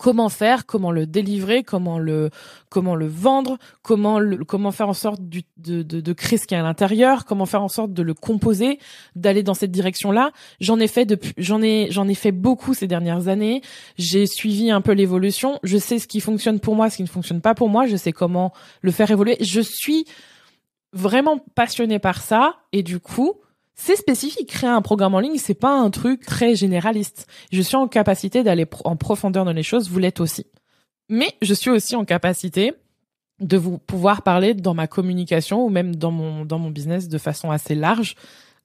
comment 0.00 0.30
faire, 0.30 0.64
comment 0.64 0.92
le 0.92 1.06
délivrer, 1.06 1.62
comment 1.62 1.98
le 1.98 2.30
comment 2.70 2.94
le 2.94 3.06
vendre, 3.06 3.58
comment 3.82 4.18
le, 4.18 4.42
comment 4.46 4.72
faire 4.72 4.88
en 4.88 4.94
sorte 4.94 5.20
de, 5.20 5.42
de, 5.58 5.82
de 5.82 6.12
créer 6.14 6.38
ce 6.38 6.46
qu'il 6.46 6.56
y 6.56 6.58
a 6.58 6.64
à 6.64 6.66
l'intérieur, 6.66 7.26
comment 7.26 7.44
faire 7.44 7.62
en 7.62 7.68
sorte 7.68 7.92
de 7.92 8.02
le 8.02 8.14
composer, 8.14 8.78
d'aller 9.14 9.42
dans 9.42 9.52
cette 9.52 9.70
direction-là. 9.70 10.30
J'en 10.58 10.80
ai 10.80 10.88
fait 10.88 11.04
depuis, 11.04 11.34
j'en 11.36 11.60
ai 11.60 11.88
j'en 11.90 12.08
ai 12.08 12.14
fait 12.14 12.32
beaucoup 12.32 12.72
ces 12.72 12.86
dernières 12.86 13.28
années. 13.28 13.60
J'ai 13.98 14.26
suivi 14.26 14.70
un 14.70 14.80
peu 14.80 14.92
l'évolution. 14.92 15.58
Je 15.64 15.76
sais 15.76 15.98
ce 15.98 16.08
qui 16.08 16.20
fonctionne 16.20 16.60
pour 16.60 16.74
moi, 16.74 16.88
ce 16.88 16.96
qui 16.96 17.02
ne 17.02 17.08
fonctionne 17.08 17.42
pas 17.42 17.54
pour 17.54 17.68
moi. 17.68 17.86
Je 17.86 17.96
sais 17.96 18.12
comment 18.12 18.54
le 18.80 18.92
faire 18.92 19.10
évoluer. 19.10 19.36
Je 19.42 19.60
suis 19.60 20.06
vraiment 20.94 21.44
passionnée 21.54 21.98
par 21.98 22.22
ça 22.22 22.56
et 22.72 22.82
du 22.82 23.00
coup 23.00 23.34
c'est 23.82 23.96
spécifique. 23.96 24.50
Créer 24.50 24.68
un 24.68 24.82
programme 24.82 25.14
en 25.14 25.20
ligne, 25.20 25.38
c'est 25.38 25.54
pas 25.54 25.74
un 25.74 25.90
truc 25.90 26.26
très 26.26 26.54
généraliste. 26.54 27.26
Je 27.50 27.62
suis 27.62 27.76
en 27.76 27.88
capacité 27.88 28.42
d'aller 28.42 28.66
en 28.84 28.96
profondeur 28.96 29.46
dans 29.46 29.54
les 29.54 29.62
choses, 29.62 29.88
vous 29.88 29.98
l'êtes 29.98 30.20
aussi. 30.20 30.46
Mais 31.08 31.32
je 31.40 31.54
suis 31.54 31.70
aussi 31.70 31.96
en 31.96 32.04
capacité 32.04 32.74
de 33.40 33.56
vous 33.56 33.78
pouvoir 33.78 34.22
parler 34.22 34.52
dans 34.52 34.74
ma 34.74 34.86
communication 34.86 35.64
ou 35.64 35.70
même 35.70 35.96
dans 35.96 36.10
mon, 36.10 36.44
dans 36.44 36.58
mon 36.58 36.68
business 36.70 37.08
de 37.08 37.16
façon 37.16 37.50
assez 37.50 37.74
large 37.74 38.16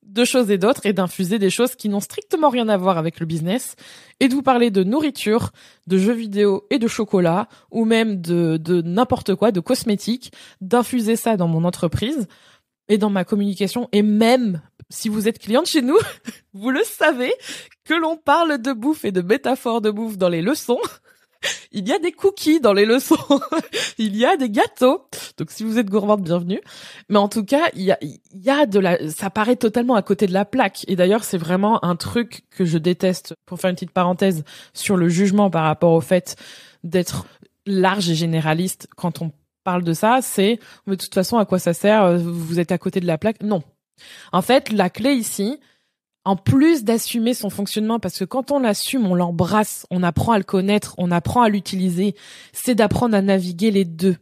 de 0.04 0.26
choses 0.26 0.52
et 0.52 0.58
d'autres 0.58 0.86
et 0.86 0.92
d'infuser 0.92 1.40
des 1.40 1.50
choses 1.50 1.76
qui 1.76 1.88
n'ont 1.88 2.02
strictement 2.02 2.50
rien 2.50 2.68
à 2.68 2.76
voir 2.76 2.98
avec 2.98 3.20
le 3.22 3.26
business 3.26 3.76
et 4.20 4.28
de 4.28 4.34
vous 4.34 4.44
parler 4.44 4.70
de 4.70 4.84
nourriture, 4.84 5.52
de 5.88 5.98
jeux 5.98 6.14
vidéo 6.14 6.68
et 6.70 6.78
de 6.78 6.88
chocolat 6.88 7.48
ou 7.72 7.86
même 7.86 8.22
de, 8.22 8.58
de 8.58 8.82
n'importe 8.82 9.34
quoi, 9.34 9.52
de 9.52 9.62
cosmétiques, 9.62 10.34
d'infuser 10.60 11.16
ça 11.16 11.38
dans 11.38 11.48
mon 11.48 11.64
entreprise 11.64 12.28
et 12.90 12.98
dans 12.98 13.10
ma 13.10 13.24
communication 13.24 13.90
et 13.94 14.04
même 14.04 14.62
si 14.90 15.10
vous 15.10 15.28
êtes 15.28 15.40
cliente 15.40 15.66
chez 15.66 15.82
nous, 15.82 15.98
vous 16.54 16.70
le 16.70 16.84
savez 16.84 17.34
que 17.84 17.94
l'on 17.94 18.18
parle 18.18 18.62
de 18.62 18.74
bouffe 18.74 19.06
et 19.06 19.12
de 19.12 19.22
métaphores 19.22 19.82
de 19.82 19.92
bouffe 19.92 20.18
dans 20.18 20.30
les 20.30 20.42
leçons. 20.42 20.80
Il 21.72 21.88
y 21.88 21.94
a 21.94 22.00
des 22.00 22.12
cookies 22.12 22.60
dans 22.60 22.74
les 22.74 22.86
leçons. 22.86 23.18
il 24.00 24.16
y 24.16 24.26
a 24.26 24.36
des 24.36 24.50
gâteaux. 24.50 25.08
Donc 25.38 25.52
si 25.52 25.64
vous 25.64 25.78
êtes 25.78 25.90
gourmande, 25.90 26.24
bienvenue. 26.24 26.60
Mais 27.10 27.20
en 27.20 27.28
tout 27.28 27.46
cas, 27.46 27.70
il 27.76 27.84
y 27.84 27.92
a, 27.92 28.00
y 28.02 28.50
a 28.50 28.66
de 28.66 28.80
la, 28.80 29.12
ça 29.12 29.30
paraît 29.30 29.58
totalement 29.58 29.94
à 29.94 30.02
côté 30.02 30.26
de 30.26 30.34
la 30.34 30.46
plaque. 30.46 30.86
Et 30.88 30.96
d'ailleurs, 30.96 31.24
c'est 31.24 31.38
vraiment 31.38 31.84
un 31.86 31.96
truc 31.96 32.46
que 32.50 32.66
je 32.66 32.80
déteste. 32.80 33.36
Pour 33.46 33.60
faire 33.60 33.70
une 33.70 33.76
petite 33.76 33.92
parenthèse 33.92 34.44
sur 34.74 34.98
le 34.98 35.08
jugement 35.08 35.52
par 35.52 35.66
rapport 35.66 35.92
au 35.92 36.02
fait 36.02 36.36
d'être 36.84 37.28
large 37.68 38.10
et 38.10 38.16
généraliste 38.16 38.88
quand 38.96 39.22
on 39.22 39.32
parle 39.64 39.84
de 39.84 39.94
ça, 39.94 40.20
c'est 40.24 40.60
de 40.88 40.96
toute 40.96 41.14
façon 41.14 41.38
à 41.38 41.46
quoi 41.46 41.60
ça 41.60 41.74
sert? 41.74 42.18
Vous 42.18 42.60
êtes 42.60 42.72
à 42.72 42.80
côté 42.80 43.00
de 43.02 43.08
la 43.08 43.20
plaque? 43.20 43.44
Non, 43.44 43.62
en 44.32 44.42
fait, 44.42 44.72
la 44.72 44.90
clé 44.90 45.14
ici, 45.14 45.60
en 46.26 46.36
plus 46.36 46.84
d'assumer 46.84 47.34
son 47.34 47.50
fonctionnement, 47.50 48.00
parce 48.00 48.18
que 48.18 48.26
quand 48.26 48.52
on 48.52 48.60
l'assume, 48.60 49.06
on 49.06 49.14
l'embrasse, 49.14 49.86
on 49.92 50.04
apprend 50.04 50.34
à 50.34 50.38
le 50.38 50.44
connaître, 50.44 50.96
on 50.98 51.12
apprend 51.12 51.44
à 51.44 51.50
l'utiliser, 51.50 52.16
c'est 52.52 52.76
d'apprendre 52.76 53.16
à 53.16 53.22
naviguer 53.22 53.72
les 53.72 53.86
deux. 53.86 54.18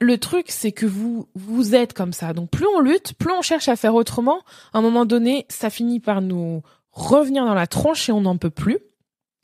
Le 0.00 0.18
truc, 0.18 0.46
c'est 0.48 0.72
que 0.72 0.86
vous, 0.86 1.28
vous 1.34 1.74
êtes 1.74 1.92
comme 1.92 2.12
ça. 2.12 2.32
Donc 2.32 2.50
plus 2.50 2.66
on 2.66 2.80
lutte, 2.80 3.14
plus 3.14 3.32
on 3.32 3.42
cherche 3.42 3.68
à 3.68 3.76
faire 3.76 3.94
autrement, 3.94 4.40
à 4.72 4.78
un 4.78 4.82
moment 4.82 5.04
donné, 5.04 5.46
ça 5.48 5.70
finit 5.70 6.00
par 6.00 6.22
nous 6.22 6.62
revenir 6.92 7.44
dans 7.44 7.54
la 7.54 7.66
tronche 7.66 8.08
et 8.08 8.12
on 8.12 8.22
n'en 8.22 8.38
peut 8.38 8.50
plus. 8.50 8.78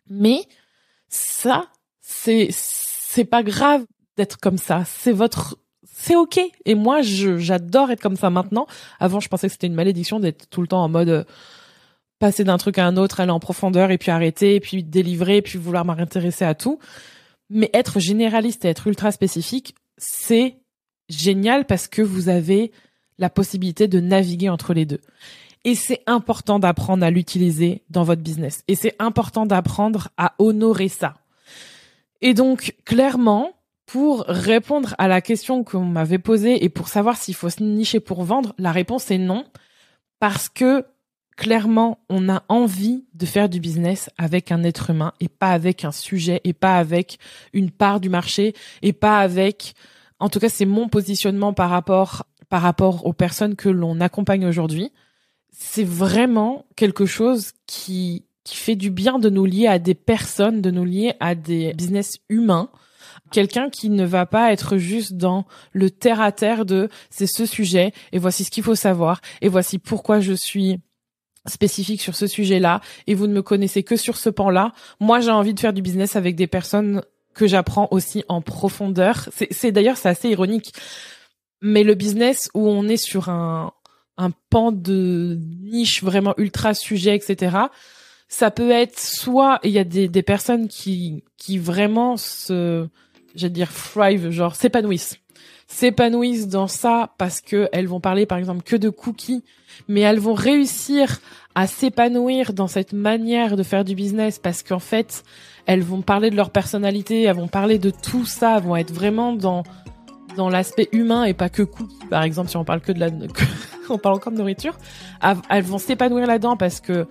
Mais 0.09 0.43
ça, 1.09 1.67
c'est, 2.01 2.49
c'est 2.51 3.25
pas 3.25 3.43
grave 3.43 3.85
d'être 4.17 4.39
comme 4.39 4.59
ça. 4.59 4.85
C'est 4.87 5.13
votre 5.13 5.59
c'est 6.01 6.17
ok. 6.17 6.41
Et 6.65 6.75
moi, 6.75 7.03
j'adore 7.03 7.91
être 7.91 8.01
comme 8.01 8.17
ça 8.17 8.31
maintenant. 8.31 8.67
Avant, 9.01 9.21
je 9.21 9.29
pensais 9.29 9.49
que 9.49 9.53
c'était 9.53 9.67
une 9.67 9.75
malédiction 9.75 10.19
d'être 10.19 10.49
tout 10.49 10.63
le 10.63 10.67
temps 10.67 10.83
en 10.83 10.89
mode 10.89 11.11
euh, 11.11 11.25
passer 12.19 12.43
d'un 12.43 12.57
truc 12.57 12.79
à 12.79 12.87
un 12.87 12.97
autre, 12.97 13.21
aller 13.21 13.31
en 13.31 13.39
profondeur 13.39 13.91
et 13.91 13.99
puis 13.99 14.11
arrêter, 14.11 14.55
et 14.55 14.61
puis 14.61 14.83
délivrer, 14.83 15.37
et 15.37 15.43
puis 15.43 15.59
vouloir 15.59 15.85
m'intéresser 15.85 16.47
à 16.47 16.55
tout. 16.55 16.79
Mais 17.51 17.69
être 17.75 18.01
généraliste 18.01 18.65
et 18.65 18.69
être 18.69 18.87
ultra 18.87 19.13
spécifique, 19.13 19.75
c'est 19.99 20.57
génial 21.11 21.67
parce 21.67 21.87
que 21.87 22.01
vous 22.01 22.31
avez 22.31 22.73
la 23.19 23.29
possibilité 23.29 23.87
de 23.87 24.01
naviguer 24.01 24.49
entre 24.49 24.73
les 24.73 24.87
deux. 24.87 25.03
Et 25.65 25.75
c'est 25.75 26.03
important 26.07 26.59
d'apprendre 26.59 27.05
à 27.05 27.11
l'utiliser 27.11 27.83
dans 27.91 28.05
votre 28.05 28.23
business. 28.23 28.65
Et 28.69 28.75
c'est 28.75 28.97
important 28.99 29.45
d'apprendre 29.45 30.09
à 30.17 30.33
honorer 30.39 30.89
ça. 30.89 31.13
Et 32.23 32.33
donc, 32.33 32.75
clairement, 32.87 33.53
pour 33.91 34.25
répondre 34.29 34.95
à 34.99 35.09
la 35.09 35.21
question 35.21 35.65
qu'on 35.65 35.85
m'avait 35.85 36.21
posée 36.21 36.65
et 36.65 36.69
pour 36.69 36.87
savoir 36.87 37.17
s'il 37.17 37.35
faut 37.35 37.51
se 37.51 37.61
nicher 37.61 37.99
pour 37.99 38.23
vendre, 38.23 38.55
la 38.57 38.71
réponse 38.71 39.11
est 39.11 39.19
non. 39.19 39.45
Parce 40.21 40.49
que 40.49 40.85
clairement, 41.37 41.99
on 42.09 42.29
a 42.29 42.45
envie 42.49 43.05
de 43.15 43.27
faire 43.27 43.49
du 43.49 43.59
business 43.59 44.09
avec 44.17 44.53
un 44.53 44.63
être 44.63 44.91
humain 44.91 45.13
et 45.19 45.29
pas 45.29 45.51
avec 45.51 45.85
un 45.85 45.91
sujet 45.91 46.41
et 46.45 46.53
pas 46.53 46.79
avec 46.79 47.19
une 47.53 47.73
part 47.73 47.99
du 47.99 48.09
marché 48.09 48.55
et 48.83 48.93
pas 48.93 49.19
avec, 49.19 49.75
en 50.21 50.29
tout 50.29 50.39
cas, 50.39 50.51
c'est 50.51 50.67
mon 50.67 50.89
positionnement 50.89 51.53
par 51.53 51.71
rapport, 51.71 52.27
par 52.49 52.63
rapport 52.63 53.05
aux 53.07 53.13
personnes 53.13 53.57
que 53.57 53.69
l'on 53.69 54.01
accompagne 54.01 54.47
aujourd'hui. 54.47 54.93
C'est 55.51 55.83
vraiment 55.83 56.65
quelque 56.77 57.07
chose 57.07 57.55
qui, 57.67 58.25
qui 58.45 58.55
fait 58.55 58.77
du 58.77 58.91
bien 58.91 59.19
de 59.19 59.31
nous 59.31 59.47
lier 59.47 59.67
à 59.67 59.81
des 59.81 59.97
personnes, 59.97 60.61
de 60.61 60.71
nous 60.71 60.85
lier 60.85 61.15
à 61.19 61.35
des 61.35 61.75
business 61.75 62.19
humains 62.29 62.71
quelqu'un 63.31 63.71
qui 63.71 63.91
ne 63.91 64.05
va 64.05 64.27
pas 64.27 64.53
être 64.53 64.77
juste 64.77 65.15
dans 65.15 65.47
le 65.73 65.91
terre 65.91 66.21
à 66.21 66.33
terre 66.33 66.65
de 66.65 66.89
c'est 67.11 67.27
ce 67.27 67.47
sujet 67.47 67.93
et 68.13 68.19
voici 68.19 68.45
ce 68.45 68.51
qu'il 68.51 68.65
faut 68.65 68.75
savoir 68.75 69.21
et 69.41 69.49
voici 69.49 69.79
pourquoi 69.79 70.21
je 70.21 70.33
suis 70.33 70.81
spécifique 71.47 72.01
sur 72.01 72.15
ce 72.15 72.27
sujet-là 72.27 72.81
et 73.07 73.15
vous 73.15 73.27
ne 73.27 73.33
me 73.33 73.43
connaissez 73.43 73.83
que 73.83 73.97
sur 73.97 74.17
ce 74.17 74.29
pan-là. 74.29 74.73
Moi, 75.01 75.21
j'ai 75.21 75.31
envie 75.31 75.55
de 75.55 75.61
faire 75.61 75.73
du 75.73 75.83
business 75.83 76.17
avec 76.17 76.37
des 76.37 76.47
personnes 76.47 77.03
que 77.35 77.47
j'apprends 77.47 77.89
aussi 77.91 78.25
en 78.29 78.43
profondeur. 78.43 79.29
C'est 79.51 79.73
d'ailleurs 79.73 79.97
c'est 79.97 80.09
assez 80.09 80.29
ironique, 80.29 80.73
mais 81.63 81.85
le 81.85 81.95
business 81.95 82.51
où 82.55 82.69
on 82.69 82.89
est 82.89 82.97
sur 82.97 83.29
un 83.29 83.73
un 84.17 84.33
pan 84.51 84.71
de 84.71 85.39
niche 85.63 86.03
vraiment 86.03 86.35
ultra 86.37 86.75
sujet, 86.75 87.17
etc. 87.17 87.57
Ça 88.29 88.51
peut 88.51 88.71
être 88.71 88.99
soit 89.01 89.61
il 89.63 89.71
y 89.71 89.79
a 89.79 89.85
des 89.85 90.23
personnes 90.23 90.69
qui 90.69 91.25
qui 91.39 91.57
vraiment 91.57 92.19
se 92.19 92.87
j'allais 93.35 93.53
dire 93.53 93.73
thrive, 93.73 94.31
genre 94.31 94.55
s'épanouissent. 94.55 95.19
S'épanouissent 95.67 96.49
dans 96.49 96.67
ça 96.67 97.15
parce 97.17 97.41
que 97.41 97.69
elles 97.73 97.87
vont 97.87 98.01
parler 98.01 98.27
par 98.27 98.39
exemple 98.39 98.63
que 98.63 98.77
de 98.77 98.89
cookies, 98.89 99.45
mais 99.89 100.01
elles 100.01 100.19
vont 100.19 100.35
réussir 100.35 101.21
à 101.55 101.67
s'épanouir 101.67 102.53
dans 102.53 102.67
cette 102.67 102.93
manière 102.93 103.57
de 103.57 103.63
faire 103.63 103.85
du 103.85 103.95
business 103.95 104.39
parce 104.39 104.63
qu'en 104.63 104.79
fait, 104.79 105.23
elles 105.67 105.83
vont 105.83 106.03
parler 106.03 106.31
de 106.31 106.37
leur 106.37 106.51
personnalité, 106.51 107.23
elles 107.23 107.37
vont 107.37 107.49
parler 107.49 107.79
de 107.79 107.91
tout 107.91 108.25
ça, 108.25 108.57
elles 108.57 108.65
vont 108.65 108.77
être 108.77 108.93
vraiment 108.93 109.33
dans 109.33 109.63
dans 110.37 110.49
l'aspect 110.49 110.89
humain 110.93 111.25
et 111.25 111.35
pas 111.35 111.49
que 111.49 111.63
cookies. 111.63 112.07
Par 112.09 112.23
exemple, 112.23 112.51
si 112.51 112.57
on 112.57 112.65
parle 112.65 112.81
que 112.81 112.93
de 112.93 113.01
la, 113.01 113.09
on 113.91 113.99
parle 113.99 114.17
encore 114.17 114.33
de 114.33 114.39
nourriture, 114.39 114.77
elles 115.51 115.65
vont 115.65 115.79
s'épanouir 115.79 116.27
là-dedans 116.27 116.57
parce 116.57 116.81
que 116.81 117.07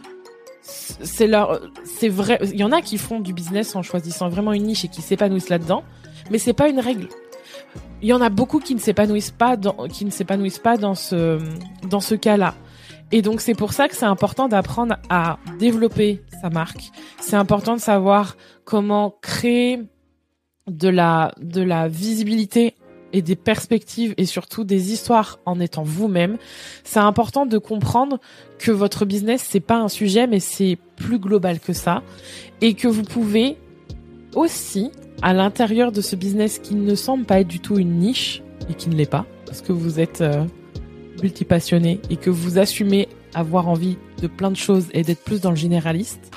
c'est 0.61 1.27
leur, 1.27 1.59
c'est 1.83 2.09
vrai. 2.09 2.39
Il 2.43 2.59
y 2.59 2.63
en 2.63 2.71
a 2.71 2.81
qui 2.81 2.97
font 2.97 3.19
du 3.19 3.33
business 3.33 3.75
en 3.75 3.81
choisissant 3.81 4.29
vraiment 4.29 4.53
une 4.53 4.63
niche 4.63 4.85
et 4.85 4.87
qui 4.87 5.01
s'épanouissent 5.01 5.49
là-dedans 5.49 5.83
mais 6.31 6.37
c'est 6.37 6.53
pas 6.53 6.69
une 6.69 6.79
règle. 6.79 7.07
Il 8.01 8.07
y 8.07 8.13
en 8.13 8.21
a 8.21 8.29
beaucoup 8.29 8.59
qui 8.59 8.75
ne 8.75 8.79
s'épanouissent 8.79 9.31
pas 9.31 9.57
dans, 9.57 9.87
qui 9.87 10.05
ne 10.05 10.11
s'épanouissent 10.11 10.59
pas 10.59 10.77
dans 10.77 10.95
ce, 10.95 11.39
dans 11.89 11.99
ce 11.99 12.15
cas-là. 12.15 12.55
Et 13.11 13.21
donc 13.21 13.41
c'est 13.41 13.55
pour 13.55 13.73
ça 13.73 13.87
que 13.87 13.95
c'est 13.95 14.05
important 14.05 14.47
d'apprendre 14.47 14.95
à 15.09 15.39
développer 15.57 16.21
sa 16.41 16.49
marque. 16.49 16.91
C'est 17.19 17.35
important 17.35 17.75
de 17.75 17.81
savoir 17.81 18.37
comment 18.63 19.15
créer 19.21 19.81
de 20.67 20.89
la, 20.89 21.33
de 21.41 21.61
la 21.61 21.87
visibilité 21.87 22.75
et 23.11 23.21
des 23.21 23.35
perspectives 23.35 24.13
et 24.17 24.25
surtout 24.25 24.63
des 24.63 24.91
histoires 24.91 25.39
en 25.45 25.59
étant 25.59 25.83
vous-même, 25.83 26.37
c'est 26.83 26.99
important 26.99 27.45
de 27.45 27.57
comprendre 27.57 28.19
que 28.59 28.71
votre 28.71 29.05
business 29.05 29.43
c'est 29.47 29.59
pas 29.59 29.77
un 29.77 29.87
sujet 29.87 30.27
mais 30.27 30.39
c'est 30.39 30.77
plus 30.95 31.17
global 31.17 31.59
que 31.59 31.73
ça 31.73 32.03
et 32.61 32.75
que 32.75 32.87
vous 32.87 33.03
pouvez 33.03 33.57
aussi 34.35 34.91
à 35.21 35.33
l'intérieur 35.33 35.91
de 35.91 36.01
ce 36.01 36.15
business 36.15 36.59
qui 36.59 36.75
ne 36.75 36.95
semble 36.95 37.25
pas 37.25 37.39
être 37.41 37.47
du 37.47 37.59
tout 37.59 37.77
une 37.77 37.97
niche 37.97 38.41
et 38.69 38.73
qui 38.73 38.89
ne 38.89 38.95
l'est 38.95 39.09
pas 39.09 39.25
parce 39.45 39.61
que 39.61 39.71
vous 39.71 39.99
êtes 39.99 40.21
euh, 40.21 40.45
multipassionné 41.21 41.99
et 42.09 42.17
que 42.17 42.29
vous 42.29 42.59
assumez 42.59 43.09
avoir 43.33 43.67
envie 43.67 43.97
de 44.21 44.27
plein 44.27 44.51
de 44.51 44.57
choses 44.57 44.87
et 44.93 45.03
d'être 45.03 45.23
plus 45.23 45.41
dans 45.41 45.49
le 45.49 45.55
généraliste, 45.55 46.31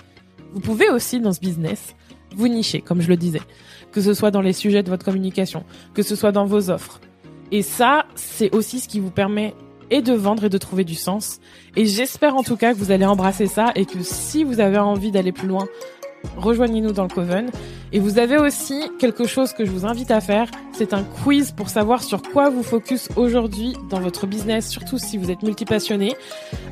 vous 0.53 0.61
pouvez 0.61 0.91
aussi 0.91 1.21
dans 1.21 1.33
ce 1.33 1.41
business 1.41 1.95
vous 2.35 2.49
nicher 2.49 2.81
comme 2.81 3.01
je 3.01 3.09
le 3.09 3.17
disais 3.17 3.41
que 3.93 4.01
ce 4.01 4.15
soit 4.15 4.31
dans 4.31 4.41
les 4.41 4.55
sujets 4.55 4.83
de 4.83 4.89
votre 4.89 5.05
communication, 5.05 5.65
que 5.95 6.03
ce 6.03 6.17
soit 6.17 6.33
dans 6.33 6.47
vos 6.47 6.71
offres. 6.71 7.01
Et 7.53 7.63
ça, 7.63 8.07
c'est 8.15 8.55
aussi 8.55 8.81
ce 8.81 8.89
qui 8.89 8.99
vous 8.99 9.11
permet 9.11 9.55
et 9.91 10.01
de 10.01 10.15
vendre 10.15 10.45
et 10.45 10.49
de 10.49 10.57
trouver 10.57 10.85
du 10.85 10.95
sens. 10.95 11.39
Et 11.77 11.85
j'espère 11.85 12.35
en 12.35 12.43
tout 12.43 12.57
cas 12.57 12.73
que 12.73 12.79
vous 12.79 12.91
allez 12.91 13.05
embrasser 13.05 13.47
ça 13.47 13.73
et 13.75 13.85
que 13.85 14.03
si 14.03 14.43
vous 14.43 14.59
avez 14.59 14.79
envie 14.79 15.11
d'aller 15.11 15.33
plus 15.33 15.47
loin, 15.47 15.69
rejoignez-nous 16.37 16.93
dans 16.93 17.05
le 17.05 17.09
Coven. 17.09 17.51
Et 17.93 17.99
vous 17.99 18.19
avez 18.19 18.39
aussi 18.39 18.91
quelque 18.99 19.27
chose 19.27 19.53
que 19.53 19.65
je 19.65 19.71
vous 19.71 19.85
invite 19.85 20.11
à 20.11 20.21
faire, 20.21 20.49
c'est 20.73 20.95
un 20.95 21.03
quiz 21.03 21.53
pour 21.53 21.69
savoir 21.69 22.03
sur 22.03 22.23
quoi 22.23 22.49
vous 22.49 22.63
focus 22.63 23.09
aujourd'hui 23.17 23.77
dans 23.91 24.01
votre 24.01 24.27
business, 24.27 24.69
surtout 24.69 24.99
si 24.99 25.19
vous 25.19 25.31
êtes 25.31 25.43
multipassionné. 25.43 26.17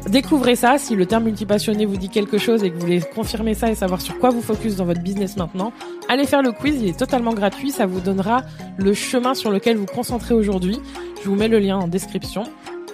Découvrez 0.09 0.57
ça, 0.57 0.79
si 0.79 0.97
le 0.97 1.05
terme 1.05 1.25
multipassionné 1.25 1.85
vous 1.85 1.99
dit 1.99 2.09
quelque 2.09 2.39
chose 2.39 2.65
et 2.65 2.71
que 2.71 2.75
vous 2.75 2.81
voulez 2.81 3.01
confirmer 3.01 3.55
ça 3.55 3.71
et 3.71 3.75
savoir 3.75 4.01
sur 4.01 4.19
quoi 4.19 4.31
vous 4.31 4.41
focus 4.41 4.77
dans 4.77 4.87
votre 4.87 5.03
business 5.03 5.37
maintenant, 5.37 5.73
allez 6.09 6.27
faire 6.27 6.43
le 6.43 6.53
quiz, 6.53 6.81
il 6.81 6.89
est 6.89 6.99
totalement 6.99 7.35
gratuit, 7.35 7.71
ça 7.71 7.85
vous 7.85 8.01
donnera 8.01 8.43
le 8.79 8.95
chemin 8.95 9.35
sur 9.35 9.51
lequel 9.51 9.77
vous 9.77 9.87
concentrez 9.87 10.35
aujourd'hui. 10.35 10.79
Je 11.23 11.29
vous 11.29 11.37
mets 11.37 11.49
le 11.49 11.59
lien 11.59 11.77
en 11.77 11.89
description. 11.89 12.45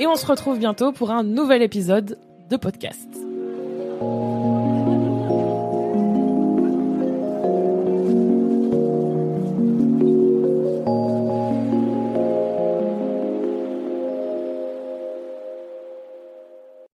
Et 0.01 0.07
on 0.07 0.17
se 0.17 0.27
retrouve 0.27 0.59
bientôt 0.59 0.93
pour 0.93 1.11
un 1.11 1.23
nouvel 1.23 1.63
épisode 1.63 2.19
de 2.51 2.57
podcast. 2.57 3.09